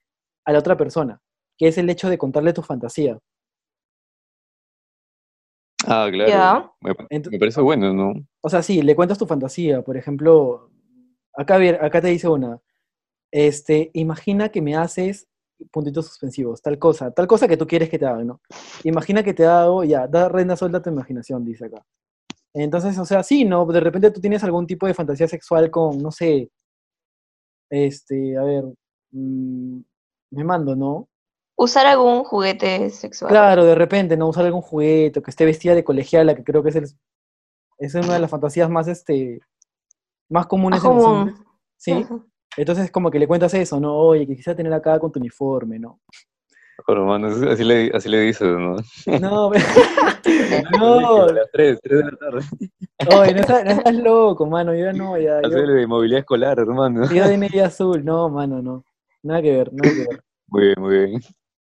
[0.45, 1.21] a la otra persona,
[1.57, 3.19] que es el hecho de contarle tu fantasía.
[5.87, 6.75] Ah, claro.
[6.81, 8.15] Me, parece bueno, ¿no?
[8.41, 9.83] O sea, sí, le cuentas tu fantasía.
[9.83, 10.71] Por ejemplo,
[11.35, 12.61] acá, acá te dice una.
[13.31, 15.29] Este, imagina que me haces
[15.71, 18.41] puntitos suspensivos, tal cosa, tal cosa que tú quieres que te hagan, ¿no?
[18.85, 21.85] Imagina que te hago, ya, da rienda suelta a tu imaginación, dice acá.
[22.55, 23.65] Entonces, o sea, sí, ¿no?
[23.67, 26.51] De repente tú tienes algún tipo de fantasía sexual con, no sé,
[27.71, 28.65] este, a ver,
[29.13, 29.81] mm,
[30.33, 31.09] me mando, ¿no?
[31.63, 33.31] Usar algún juguete sexual.
[33.31, 34.27] Claro, de repente, ¿no?
[34.29, 36.89] Usar algún juguete, o que esté vestida de colegiala, que creo que es, el,
[37.79, 39.39] es una de las fantasías más, este,
[40.29, 41.37] más comunes en los hombres.
[41.77, 42.27] Sí, Ujú.
[42.57, 43.95] entonces como que le cuentas eso, ¿no?
[43.97, 46.01] Oye, que quisiera tener acá con tu uniforme, ¿no?
[46.85, 48.77] Pero, hermano, así le, así le dices, ¿no?
[49.21, 49.65] No, pero-
[50.73, 52.41] no, A las 3, 3 de la tarde.
[53.09, 56.59] oye, no estás, no estás loco, mano, yo no, ya, yo, Hacer de movilidad escolar,
[56.59, 57.07] hermano.
[57.09, 58.83] yo de media azul, no, mano, no,
[59.23, 60.23] nada que ver, nada que ver.
[60.49, 61.23] Muy bien, muy bien.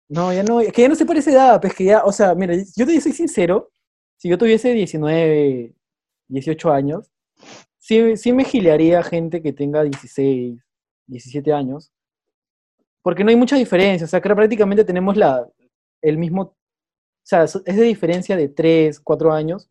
[0.08, 2.36] No, ya no, es que ya no se parece edad, pues que ya, o sea,
[2.36, 3.72] mira, yo te soy sincero,
[4.18, 5.74] si yo tuviese 19,
[6.28, 7.12] 18 años,
[7.78, 10.60] sí, sí me gilearía gente que tenga 16,
[11.08, 11.91] 17 años,
[13.01, 15.47] porque no hay mucha diferencia, o sea, que prácticamente tenemos la,
[16.01, 16.56] el mismo, o
[17.24, 19.70] sea, es de diferencia de 3, 4 años,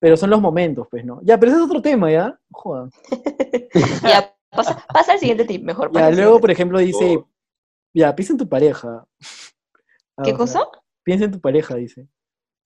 [0.00, 1.20] pero son los momentos, pues, ¿no?
[1.22, 2.38] Ya, pero ese es otro tema, ¿ya?
[2.50, 2.90] Joda.
[4.02, 5.92] Ya, pasa, pasa al siguiente tip, mejor.
[5.92, 7.22] pasa Ya, luego, por ejemplo, dice,
[7.92, 9.06] ya, piensa en tu pareja.
[10.18, 10.60] Ah, ¿Qué sea, cosa?
[11.04, 12.08] Piensa en tu pareja, dice.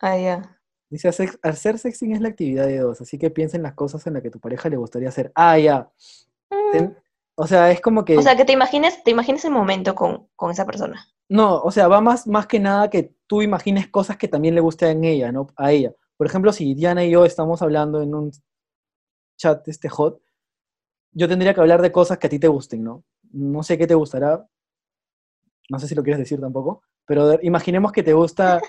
[0.01, 0.59] Ah, ya.
[0.91, 4.07] Dice, hacer, hacer sexting es la actividad de dos, así que piensa en las cosas
[4.07, 5.31] en las que tu pareja le gustaría hacer.
[5.35, 5.91] Ah, ya.
[6.51, 6.93] Mm.
[7.35, 8.19] O sea, es como que...
[8.19, 11.07] O sea, que te imagines, te imagines el momento con, con esa persona.
[11.29, 14.61] no, o sea, va más, más que nada que tú imagines cosas que también le
[14.61, 15.47] gusten a ella, ¿no?
[15.57, 15.95] A ella.
[16.17, 18.33] Por ejemplo, si Diana y yo estamos hablando en un
[19.39, 20.21] chat este hot,
[21.13, 23.05] yo tendría que hablar de cosas que a ti te gusten, ¿no?
[23.33, 24.47] No sé qué te gustará,
[25.71, 28.61] no sé si lo quieres decir tampoco, pero de- imaginemos que te gusta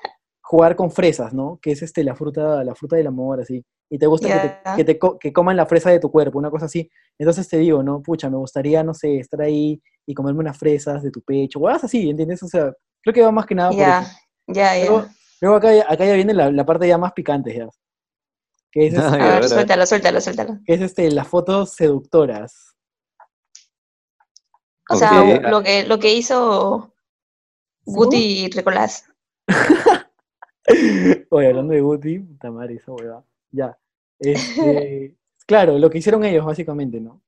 [0.41, 1.59] jugar con fresas, ¿no?
[1.61, 3.63] Que es este, la fruta, la fruta del amor, así.
[3.89, 6.37] Y te gusta que, te, que, te co- que coman la fresa de tu cuerpo,
[6.39, 6.89] una cosa así.
[7.17, 8.01] Entonces te digo, ¿no?
[8.01, 11.67] Pucha, me gustaría, no sé, estar ahí y comerme unas fresas de tu pecho, o
[11.67, 12.41] algo así, ¿entiendes?
[12.43, 14.11] O sea, creo que va más que nada por Ya, eso.
[14.47, 14.85] ya, ya.
[14.85, 15.07] Luego,
[15.41, 17.67] luego acá, ya- acá ya viene la, la parte ya más picante, ya.
[18.71, 20.59] Que es, Ah, este, A ver, suéltalo, suéltalo, suéltalo.
[20.65, 22.75] que es este, las fotos seductoras.
[24.89, 26.92] O sea, lo que, lo que hizo
[27.85, 29.05] Guti Recolás.
[31.29, 33.23] Oye, hablando de Guti, puta madre, esa hueva.
[33.51, 33.77] Ya.
[34.19, 35.15] Este,
[35.45, 37.21] claro, lo que hicieron ellos, básicamente, ¿no?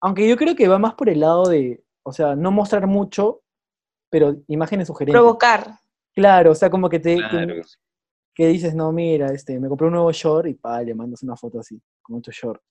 [0.00, 3.42] Aunque yo creo que va más por el lado de, o sea, no mostrar mucho,
[4.10, 5.20] pero imágenes sugerentes.
[5.20, 5.72] Provocar.
[6.14, 7.54] Claro, o sea, como que te que- Claro.
[8.34, 11.36] que, dices, no, mira, este, me compré un nuevo short y pa, le mandas una
[11.36, 12.62] foto así, con mucho short.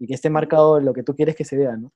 [0.00, 1.92] Y que esté marcado lo que tú quieres que se vea, ¿no?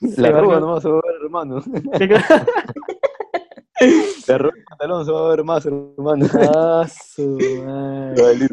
[0.16, 1.60] La Se va arruga a- nomás se va a ver, hermano.
[1.60, 1.70] Sí,
[2.08, 2.46] claro.
[4.28, 6.26] La arruga del pantalón se va a ver más, hermano.
[6.34, 8.48] Ah, su madre.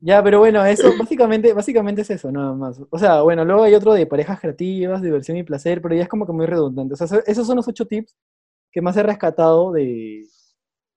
[0.00, 2.80] Ya, pero bueno, eso básicamente, básicamente es eso, nada más.
[2.90, 6.08] O sea, bueno, luego hay otro de parejas creativas, diversión y placer, pero ya es
[6.08, 6.94] como que muy redundante.
[6.94, 8.16] O sea, eso- esos son los ocho tips
[8.70, 10.22] que más he rescatado de,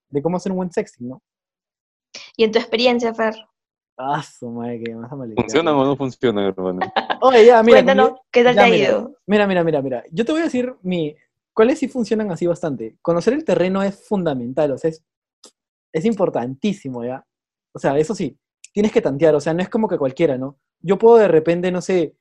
[0.10, 1.22] de cómo hacer un buen sexting, ¿no?
[2.38, 3.34] Y en tu experiencia, Fer,
[3.98, 5.44] Ah, su madre, que más amalezado.
[5.44, 6.80] ¿Funcionan o no funcionan, hermano?
[7.22, 8.90] Oye, ya, mira, cuéntanos como qué tal ya, te ha mira.
[8.90, 9.18] ido.
[9.28, 10.04] Mira, mira, mira, mira.
[10.12, 11.16] Yo te voy a decir mi.
[11.54, 12.98] ¿Cuáles sí funcionan así bastante?
[13.02, 15.04] Conocer el terreno es fundamental, o sea, es,
[15.94, 17.26] es importantísimo, ¿ya?
[17.74, 18.38] O sea, eso sí,
[18.74, 20.58] tienes que tantear, o sea, no es como que cualquiera, ¿no?
[20.80, 22.16] Yo puedo de repente, no sé,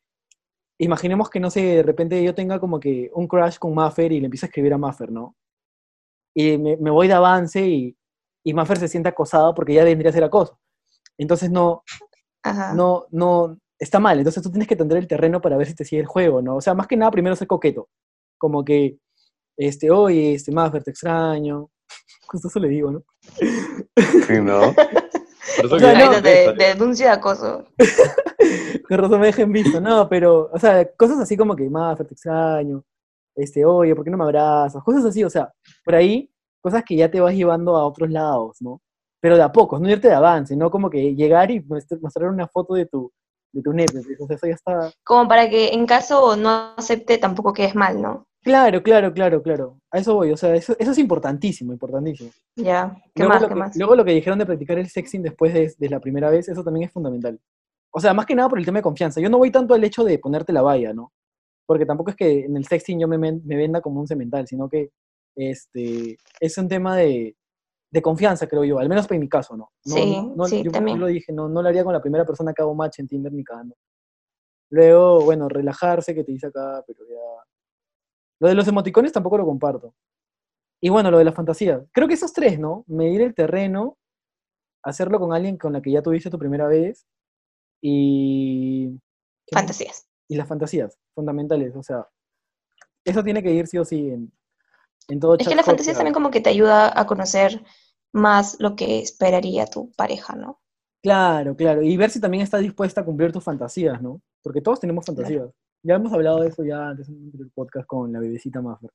[0.79, 4.19] imaginemos que, no sé, de repente yo tenga como que un crush con Maffer y
[4.19, 5.37] le empiezo a escribir a Maffer, ¿no?
[6.35, 7.97] Y me, me voy de avance y,
[8.45, 10.59] y Maffer se siente acosado porque ya vendría a ser acoso.
[11.23, 11.83] Entonces no,
[12.43, 12.75] Ajá.
[12.75, 14.19] no, no, está mal.
[14.19, 16.57] Entonces tú tienes que tender el terreno para ver si te sigue el juego, ¿no?
[16.57, 17.89] O sea, más que nada primero ser coqueto.
[18.39, 18.99] Como que,
[19.57, 21.69] este, oye, este, Maffer, te extraño.
[22.29, 23.03] Justo eso le digo, ¿no?
[24.27, 24.73] Sí, ¿no?
[25.57, 27.65] Por eso O sea, que- no, Ahorita te, te denuncio de acoso.
[28.89, 32.15] Con razón me dejen visto, no, pero, o sea, cosas así como que, Maffer, te
[32.15, 32.83] extraño.
[33.37, 34.83] Este, oye, ¿por qué no me abrazas?
[34.83, 35.53] Cosas así, o sea,
[35.85, 36.31] por ahí,
[36.63, 38.81] cosas que ya te vas llevando a otros lados, ¿no?
[39.21, 41.61] Pero de a pocos, no irte de avance, no como que llegar y
[42.01, 43.13] mostrar una foto de tu,
[43.53, 46.75] de tu nepe, pues, o sea, eso ya está, Como para que en caso no
[46.77, 48.27] acepte, tampoco quedes mal, ¿no?
[48.43, 49.79] Claro, claro, claro, claro.
[49.91, 52.31] A eso voy, o sea, eso, eso es importantísimo, importantísimo.
[52.57, 52.97] Ya.
[53.15, 53.43] ¿Qué luego más?
[53.43, 53.77] ¿Qué que, más?
[53.77, 56.65] Luego lo que dijeron de practicar el sexting después de, de la primera vez, eso
[56.65, 57.39] también es fundamental.
[57.93, 59.21] O sea, más que nada por el tema de confianza.
[59.21, 61.13] Yo no voy tanto al hecho de ponerte la valla, ¿no?
[61.67, 64.69] Porque tampoco es que en el sexting yo me, me venda como un cemental, sino
[64.69, 64.91] que
[65.37, 67.37] este, es un tema de,
[67.93, 69.73] de confianza, creo yo, al menos en mi caso, ¿no?
[69.85, 70.97] No- Sí, no- sí, yo, también.
[70.97, 73.09] yo lo dije, no, no lo haría con la primera persona que hago match en
[73.09, 73.75] Tinder ni cagando.
[74.71, 77.45] Luego, bueno, relajarse, que te dice acá, pero ya...
[78.41, 79.95] Lo de los emoticones tampoco lo comparto.
[80.81, 81.85] Y bueno, lo de la fantasía.
[81.93, 82.85] Creo que esos tres, ¿no?
[82.87, 83.99] Medir el terreno,
[84.85, 87.07] hacerlo con alguien con la que ya tuviste tu primera vez
[87.83, 88.97] y...
[89.53, 90.07] Fantasías.
[90.29, 91.75] Y las fantasías, fundamentales.
[91.75, 92.07] O sea,
[93.05, 94.33] eso tiene que ir sí o sí en,
[95.11, 97.63] en todo Es que fantasías que también como que te ayuda a conocer
[98.13, 100.61] más lo que esperaría tu pareja, ¿no?
[101.03, 101.83] Claro, claro.
[101.83, 104.21] Y ver si también estás dispuesta a cumplir tus fantasías, ¿no?
[104.43, 105.49] Porque todos tenemos fantasías.
[105.83, 108.91] Ya hemos hablado de eso ya antes en el podcast con la bebecita Maffer.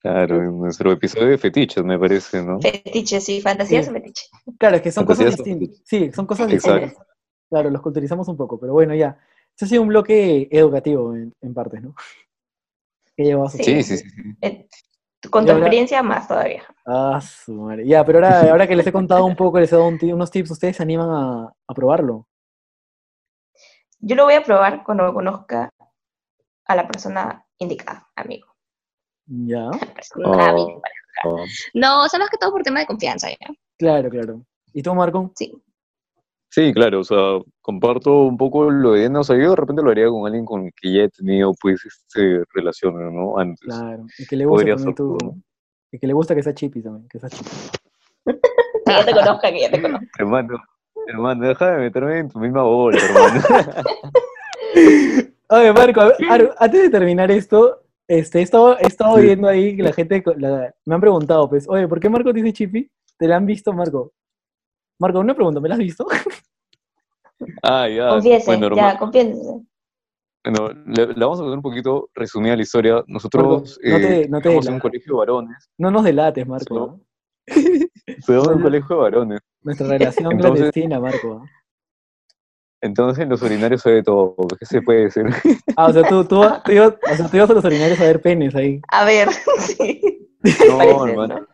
[0.00, 2.60] Claro, en nuestro episodio de fetiches, me parece, ¿no?
[2.60, 3.90] Fetiche, sí, fantasías Sí.
[3.90, 4.26] o fetiche.
[4.58, 5.82] Claro, es que son cosas Fantasías distintas.
[5.84, 6.80] Sí, son cosas Exacto.
[6.80, 7.06] distintas.
[7.50, 9.18] Claro, los culturizamos un poco, pero bueno, ya.
[9.50, 11.94] Este ha sido un bloque educativo en, en partes, ¿no?
[13.16, 13.36] Que.
[13.64, 14.10] Sí, sí, sí.
[14.10, 14.68] sí.
[15.30, 16.62] Con tu ahora- experiencia más todavía.
[16.86, 17.86] Ah, su madre.
[17.86, 20.30] Ya, pero ahora, ahora que les he contado un poco, les he dado un unos
[20.30, 22.26] tips, ¿ustedes se animan a, a probarlo?
[24.00, 25.70] Yo lo voy a probar cuando conozca
[26.66, 28.46] a la persona indicada, amigo.
[29.26, 30.82] Ya, La persona, Oh.
[31.24, 31.44] Oh.
[31.74, 33.36] No, o sea, más que todo por tema de confianza, ¿ya?
[33.76, 34.42] claro, claro.
[34.72, 35.32] ¿Y tú, Marco?
[35.34, 35.52] Sí.
[36.50, 39.82] Sí, claro, o sea, comparto un poco lo de Diana, o sea, yo de repente
[39.82, 43.38] lo haría con alguien con el que ya he tenido, pues, este, relaciones, ¿no?
[43.38, 43.66] Antes.
[43.68, 44.06] Claro.
[44.18, 45.18] Y que le gusta también tú.
[45.92, 47.50] Y que le gusta que sea chippy también, que sea chippy.
[48.86, 50.06] Que ya te conozca, que ya te conozca.
[50.18, 50.58] Hermano,
[51.08, 53.42] hermano, deja de meterme en tu misma bola, hermano.
[55.50, 59.22] Oye, Marco, a ver, antes de terminar esto, este, he estado, he estado Sí.
[59.22, 62.52] viendo ahí que la gente la- me han preguntado, pues, oye, ¿por qué Marco dice
[62.52, 62.90] chippy?
[63.18, 64.12] ¿Te la han visto, Marco?
[64.98, 66.06] Marco, una pregunta, ¿me la has visto?
[67.62, 68.08] ah, ya.
[68.08, 69.60] Confiese, bueno, ya, confiese.
[70.44, 73.04] bueno, le, le vamos a contar un poquito resumida la historia.
[73.06, 75.70] Nosotros Marco, no te- eh, no te en un colegio de varones.
[75.78, 77.00] No nos delates, Marco.
[78.06, 79.40] Estudiamos en un colegio de varones.
[79.62, 81.44] Nuestra relación Entonces- clandestina, Marco.
[82.80, 84.36] Entonces en los urinarios se ve todo.
[84.58, 85.24] ¿Qué se puede decir?
[85.76, 88.04] Ah, o sea, tú, tú, tú ibas, o sea, tú ibas a los urinarios a
[88.04, 88.80] ver penes ahí.
[88.88, 89.28] A ver,
[89.58, 90.28] sí.
[90.68, 91.40] No, hermano.
[91.40, 91.46] ¿no?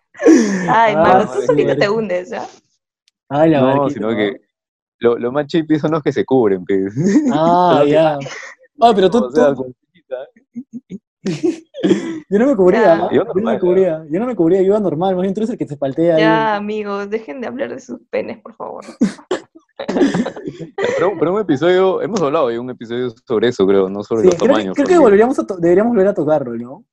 [0.68, 2.46] Ay, Ah, Marco, tú solito te hundes, ¿ah?
[3.28, 4.16] Ah, la No, barquita, sino ¿no?
[4.16, 4.40] que
[5.00, 6.94] lo, lo más chippy son los que se cubren, pues.
[7.32, 8.18] Ah, que- ya.
[8.80, 10.16] Ah, pero tú, O sea, tú- con chiquita.
[12.30, 12.96] yo no me cubría, Ya.
[12.96, 13.10] ¿no?
[13.10, 15.40] Yo yo no me cubría, yo no me cubría, yo iba normal, más bien tú
[15.40, 16.20] eres el que se paltea ahí.
[16.22, 18.84] Ya, amigos, dejen de hablar de sus penes, por favor.
[20.98, 24.26] Pero, pero un episodio, hemos hablado de un episodio sobre eso, creo, no sobre Sí,
[24.28, 24.74] los creo, que- tamaños.
[24.76, 26.84] creo que volveríamos a to- deberíamos volver a tocarlo, ¿no?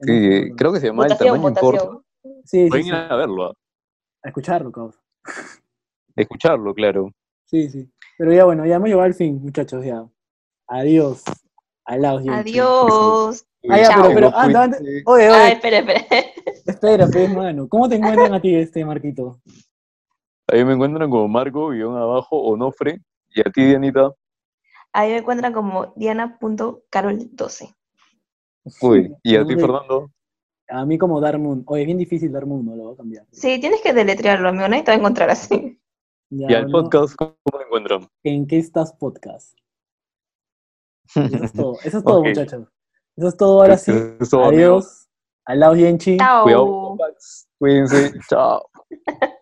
[0.00, 1.84] Sí, creo que se llama el Votación, tamaño importa.
[1.84, 2.02] votación.
[2.44, 3.54] Sí, sí, Pueden sí, ir a verlo,
[4.26, 4.94] a escucharlo, cabrón.
[6.16, 7.12] escucharlo, claro.
[7.44, 7.88] Sí, sí.
[8.18, 10.04] Pero ya bueno, ya hemos llegado al fin, muchachos, ya.
[10.66, 11.22] Adiós.
[11.84, 12.24] Alaos.
[12.28, 13.46] Adiós.
[13.68, 14.02] Ah, ya, Chao.
[14.02, 14.78] pero, pero, anda, anda.
[14.78, 16.26] Oye, oye, Ay, espera, espera.
[16.66, 17.68] espera, pues, mano.
[17.68, 19.38] ¿Cómo te encuentran a ti, este, Marquito?
[20.48, 23.00] Ahí me encuentran como Marco, guion abajo, Onofre,
[23.30, 24.12] y a ti, Dianita,
[24.92, 27.74] Ahí me encuentran como diana.carol12.
[28.80, 30.10] uy, y a ti, Fernando,
[30.68, 31.62] A mí como Darmoon.
[31.66, 33.26] Oye, es bien difícil Darmoon, no lo voy a cambiar.
[33.30, 35.80] Sí, tienes que deletrearlo, amigo, nadie te va a encontrar así.
[36.30, 38.08] Ya, y al bueno, podcast, ¿cómo lo encuentran?
[38.24, 39.56] ¿En qué estás podcast?
[41.14, 42.68] Y Eso es todo, eso es todo, muchachos.
[43.16, 43.92] Eso es todo, ahora sí.
[44.20, 44.44] Eso.
[44.44, 45.08] Adiós.
[45.44, 46.16] Alaos, Yenchi.
[46.16, 46.42] Chao.
[46.42, 46.96] Cuidado,
[47.58, 48.68] cuídense, chao.